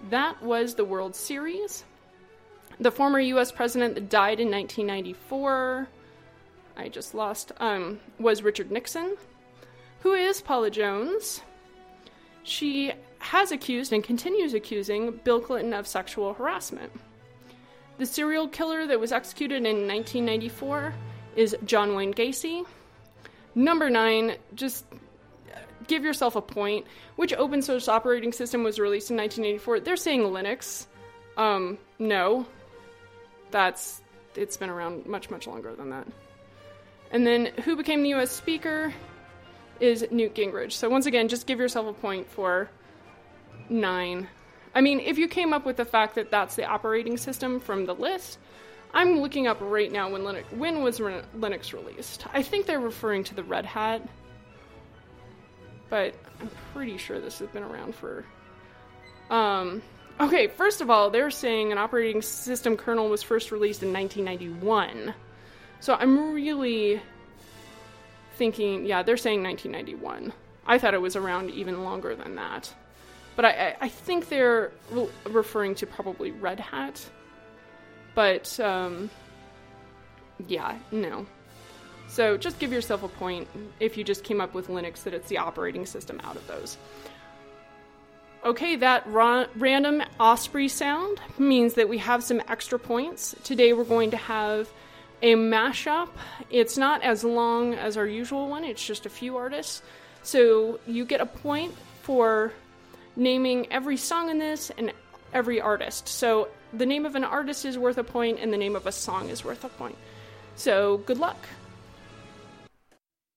That 0.09 0.41
was 0.43 0.75
the 0.75 0.85
World 0.85 1.15
Series. 1.15 1.85
The 2.79 2.91
former 2.91 3.19
US 3.19 3.51
president 3.51 3.95
that 3.95 4.09
died 4.09 4.39
in 4.39 4.51
1994, 4.51 5.87
I 6.75 6.89
just 6.89 7.13
lost, 7.13 7.51
um, 7.57 7.99
was 8.19 8.43
Richard 8.43 8.71
Nixon. 8.71 9.15
Who 10.01 10.13
is 10.13 10.41
Paula 10.41 10.69
Jones? 10.69 11.41
She 12.43 12.91
has 13.19 13.51
accused 13.51 13.93
and 13.93 14.03
continues 14.03 14.53
accusing 14.53 15.19
Bill 15.23 15.39
Clinton 15.39 15.73
of 15.73 15.87
sexual 15.87 16.33
harassment. 16.33 16.91
The 17.97 18.05
serial 18.05 18.47
killer 18.47 18.87
that 18.87 18.99
was 18.99 19.11
executed 19.11 19.57
in 19.57 19.87
1994 19.87 20.93
is 21.35 21.55
John 21.65 21.95
Wayne 21.95 22.13
Gacy. 22.13 22.65
Number 23.55 23.89
nine, 23.89 24.35
just 24.55 24.85
give 25.87 26.03
yourself 26.03 26.35
a 26.35 26.41
point. 26.41 26.87
Which 27.15 27.33
open 27.33 27.61
source 27.61 27.87
operating 27.87 28.31
system 28.31 28.63
was 28.63 28.79
released 28.79 29.11
in 29.11 29.17
1984? 29.17 29.81
They're 29.81 29.95
saying 29.95 30.21
Linux. 30.21 30.87
Um, 31.37 31.77
no. 31.99 32.47
That's 33.51 34.01
it's 34.35 34.57
been 34.57 34.69
around 34.69 35.05
much 35.05 35.29
much 35.29 35.45
longer 35.45 35.75
than 35.75 35.91
that. 35.91 36.07
And 37.11 37.27
then 37.27 37.51
who 37.63 37.75
became 37.75 38.01
the 38.01 38.09
U.S. 38.09 38.31
Speaker 38.31 38.91
is 39.79 40.05
Newt 40.09 40.33
Gingrich. 40.33 40.71
So 40.71 40.89
once 40.89 41.05
again, 41.05 41.27
just 41.27 41.45
give 41.45 41.59
yourself 41.59 41.87
a 41.87 41.93
point 41.93 42.27
for 42.27 42.69
nine. 43.69 44.27
I 44.75 44.81
mean, 44.81 44.99
if 44.99 45.17
you 45.17 45.27
came 45.27 45.53
up 45.53 45.65
with 45.65 45.77
the 45.77 45.85
fact 45.85 46.15
that 46.15 46.31
that's 46.31 46.55
the 46.55 46.65
operating 46.65 47.17
system 47.17 47.59
from 47.59 47.85
the 47.85 47.93
list, 47.93 48.39
I'm 48.93 49.19
looking 49.19 49.47
up 49.47 49.57
right 49.61 49.91
now 49.91 50.11
when 50.11 50.21
Linux 50.21 50.51
when 50.53 50.83
was 50.83 50.99
Linux 50.99 51.73
released. 51.73 52.25
I 52.33 52.43
think 52.43 52.65
they're 52.65 52.79
referring 52.79 53.23
to 53.25 53.35
the 53.35 53.43
Red 53.43 53.65
Hat, 53.65 54.07
but 55.89 56.13
I'm 56.39 56.49
pretty 56.73 56.97
sure 56.97 57.19
this 57.19 57.39
has 57.39 57.49
been 57.49 57.63
around 57.63 57.95
for. 57.95 58.25
Um, 59.29 59.81
okay, 60.19 60.47
first 60.47 60.81
of 60.81 60.89
all, 60.89 61.09
they're 61.09 61.31
saying 61.31 61.71
an 61.71 61.77
operating 61.77 62.21
system 62.21 62.77
kernel 62.77 63.09
was 63.09 63.23
first 63.23 63.51
released 63.51 63.81
in 63.81 63.91
1991, 63.91 65.13
so 65.79 65.95
I'm 65.95 66.33
really 66.33 67.01
thinking, 68.35 68.85
yeah, 68.85 69.03
they're 69.03 69.17
saying 69.17 69.43
1991. 69.43 70.33
I 70.65 70.77
thought 70.77 70.93
it 70.93 71.01
was 71.01 71.15
around 71.15 71.49
even 71.51 71.83
longer 71.83 72.15
than 72.15 72.35
that. 72.35 72.73
But 73.35 73.45
I, 73.45 73.75
I 73.81 73.89
think 73.89 74.29
they're 74.29 74.71
referring 75.25 75.75
to 75.75 75.87
probably 75.87 76.31
Red 76.31 76.59
Hat. 76.59 77.03
But, 78.15 78.59
um, 78.59 79.09
yeah, 80.47 80.77
no. 80.91 81.25
So 82.07 82.37
just 82.37 82.59
give 82.59 82.71
yourself 82.71 83.01
a 83.01 83.07
point 83.07 83.47
if 83.79 83.97
you 83.97 84.03
just 84.03 84.23
came 84.23 84.39
up 84.39 84.53
with 84.53 84.67
Linux 84.67 85.03
that 85.03 85.15
it's 85.15 85.29
the 85.29 85.39
operating 85.39 85.85
system 85.85 86.21
out 86.23 86.35
of 86.35 86.45
those. 86.47 86.77
Okay, 88.45 88.75
that 88.75 89.07
ra- 89.07 89.45
random 89.55 90.03
Osprey 90.19 90.67
sound 90.67 91.19
means 91.39 91.75
that 91.75 91.87
we 91.87 91.97
have 91.99 92.23
some 92.23 92.41
extra 92.47 92.77
points. 92.77 93.33
Today 93.43 93.73
we're 93.73 93.83
going 93.85 94.11
to 94.11 94.17
have 94.17 94.69
a 95.21 95.35
mashup. 95.35 96.09
It's 96.49 96.77
not 96.77 97.01
as 97.01 97.23
long 97.23 97.73
as 97.73 97.95
our 97.95 98.05
usual 98.05 98.49
one, 98.49 98.65
it's 98.65 98.85
just 98.85 99.05
a 99.05 99.09
few 99.09 99.37
artists. 99.37 99.81
So 100.21 100.79
you 100.85 101.05
get 101.05 101.21
a 101.21 101.25
point 101.25 101.73
for 102.01 102.51
naming 103.15 103.71
every 103.71 103.97
song 103.97 104.29
in 104.29 104.39
this 104.39 104.71
and 104.77 104.91
every 105.33 105.59
artist. 105.61 106.07
So 106.07 106.49
the 106.73 106.85
name 106.85 107.05
of 107.05 107.15
an 107.15 107.23
artist 107.23 107.65
is 107.65 107.77
worth 107.77 107.97
a 107.97 108.03
point, 108.03 108.39
and 108.39 108.51
the 108.51 108.57
name 108.57 108.75
of 108.75 108.87
a 108.87 108.91
song 108.91 109.29
is 109.29 109.43
worth 109.43 109.63
a 109.63 109.69
point. 109.69 109.97
So 110.55 110.97
good 110.97 111.17
luck. 111.17 111.47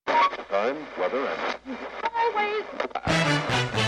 Time, 0.06 0.76
weather, 0.98 1.26
and. 1.26 1.78
Highways! 2.02 3.85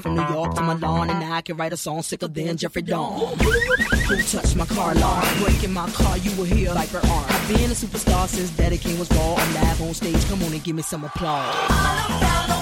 From 0.00 0.14
New 0.14 0.28
York 0.28 0.54
to 0.54 0.62
Milan, 0.62 1.10
and 1.10 1.32
I 1.32 1.40
can 1.40 1.56
write 1.56 1.72
a 1.72 1.76
song 1.76 2.02
sicker 2.02 2.28
than 2.28 2.56
Jeffrey 2.56 2.82
Dawn. 2.82 3.38
Who 3.38 4.22
touched 4.22 4.54
my 4.54 4.66
car 4.66 4.92
alarm? 4.92 5.24
Breaking 5.42 5.72
my 5.72 5.88
car, 5.90 6.18
you 6.18 6.30
will 6.36 6.44
hear 6.44 6.72
Viper 6.74 6.98
arm. 6.98 7.24
I've 7.28 7.48
been 7.48 7.70
a 7.70 7.74
superstar 7.74 8.28
since 8.28 8.50
Daddy 8.50 8.78
King 8.78 8.98
was 8.98 9.10
raw. 9.12 9.34
I'm 9.34 9.54
live 9.54 9.80
on 9.82 9.94
stage, 9.94 10.22
come 10.28 10.42
on 10.42 10.52
and 10.52 10.62
give 10.62 10.76
me 10.76 10.82
some 10.82 11.04
applause. 11.04 12.55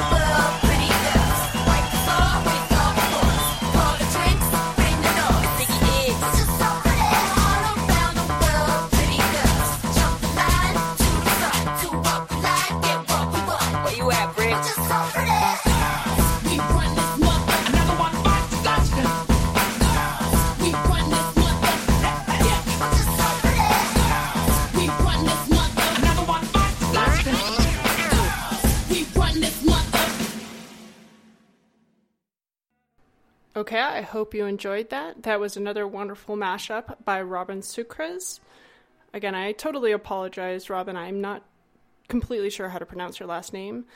Okay, 33.74 33.82
I 33.82 34.02
hope 34.02 34.34
you 34.34 34.46
enjoyed 34.46 34.90
that. 34.90 35.24
That 35.24 35.40
was 35.40 35.56
another 35.56 35.84
wonderful 35.84 36.36
mashup 36.36 36.94
by 37.04 37.20
Robin 37.22 37.60
Sucres. 37.60 38.38
Again, 39.12 39.34
I 39.34 39.50
totally 39.50 39.90
apologize, 39.90 40.70
Robin. 40.70 40.96
I'm 40.96 41.20
not 41.20 41.42
completely 42.06 42.50
sure 42.50 42.68
how 42.68 42.78
to 42.78 42.86
pronounce 42.86 43.18
your 43.18 43.28
last 43.28 43.52
name. 43.52 43.86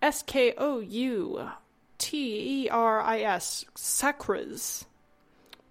S 0.00 0.22
K 0.22 0.54
O 0.56 0.78
U 0.78 1.50
T 1.98 2.66
E 2.66 2.68
R 2.68 3.00
I 3.00 3.18
S. 3.22 3.64
Sacres. 3.74 4.84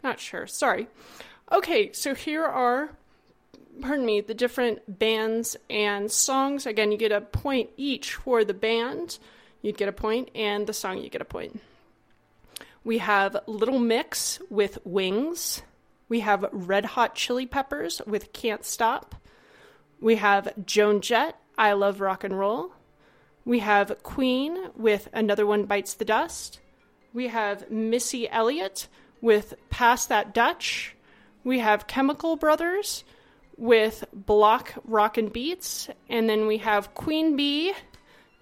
Not 0.03 0.19
sure. 0.19 0.47
Sorry. 0.47 0.89
Okay, 1.49 1.93
so 1.93 2.13
here 2.13 2.43
are, 2.43 2.89
pardon 3.79 4.05
me, 4.05 4.19
the 4.19 4.33
different 4.33 4.99
bands 4.99 5.55
and 5.69 6.11
songs. 6.11 6.65
Again, 6.65 6.91
you 6.91 6.97
get 6.97 7.13
a 7.13 7.21
point 7.21 7.69
each 7.77 8.15
for 8.15 8.43
the 8.43 8.53
band. 8.53 9.17
You'd 9.61 9.77
get 9.77 9.87
a 9.87 9.93
point, 9.93 10.29
and 10.35 10.67
the 10.67 10.73
song 10.73 10.97
you 10.97 11.09
get 11.09 11.21
a 11.21 11.23
point. 11.23 11.61
We 12.85 12.99
have 12.99 13.35
Little 13.47 13.79
Mix 13.79 14.39
with 14.51 14.77
Wings. 14.85 15.63
We 16.07 16.19
have 16.19 16.45
Red 16.51 16.85
Hot 16.85 17.15
Chili 17.15 17.47
Peppers 17.47 17.99
with 18.05 18.31
Can't 18.31 18.63
Stop. 18.63 19.15
We 19.99 20.17
have 20.17 20.53
Joan 20.67 21.01
Jett, 21.01 21.35
I 21.57 21.73
Love 21.73 21.99
Rock 21.99 22.23
and 22.23 22.37
Roll. 22.37 22.73
We 23.43 23.61
have 23.61 24.03
Queen 24.03 24.69
with 24.75 25.09
Another 25.13 25.47
One 25.47 25.65
Bites 25.65 25.95
the 25.95 26.05
Dust. 26.05 26.59
We 27.11 27.29
have 27.29 27.71
Missy 27.71 28.29
Elliott 28.29 28.87
with 29.19 29.55
Pass 29.71 30.05
That 30.05 30.31
Dutch. 30.31 30.95
We 31.43 31.57
have 31.59 31.87
Chemical 31.87 32.35
Brothers 32.35 33.03
with 33.57 34.03
Block 34.13 34.75
Rockin' 34.83 35.29
Beats. 35.29 35.89
And 36.07 36.29
then 36.29 36.45
we 36.45 36.59
have 36.59 36.93
Queen 36.93 37.35
Bee, 37.35 37.73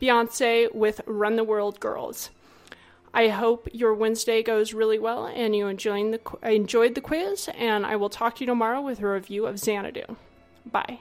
Beyonce 0.01 0.75
with 0.75 0.99
Run 1.05 1.37
the 1.37 1.45
World 1.45 1.79
Girls. 1.79 2.29
I 3.13 3.27
hope 3.27 3.67
your 3.71 3.93
Wednesday 3.93 4.41
goes 4.41 4.73
really 4.73 4.97
well 4.97 5.27
and 5.27 5.55
you 5.55 5.67
enjoying 5.67 6.11
the 6.11 6.21
enjoyed 6.41 6.95
the 6.95 7.01
quiz. 7.01 7.49
And 7.55 7.85
I 7.85 7.95
will 7.95 8.09
talk 8.09 8.35
to 8.35 8.41
you 8.41 8.47
tomorrow 8.47 8.81
with 8.81 9.01
a 9.01 9.07
review 9.07 9.45
of 9.45 9.59
Xanadu. 9.59 10.15
Bye. 10.65 10.99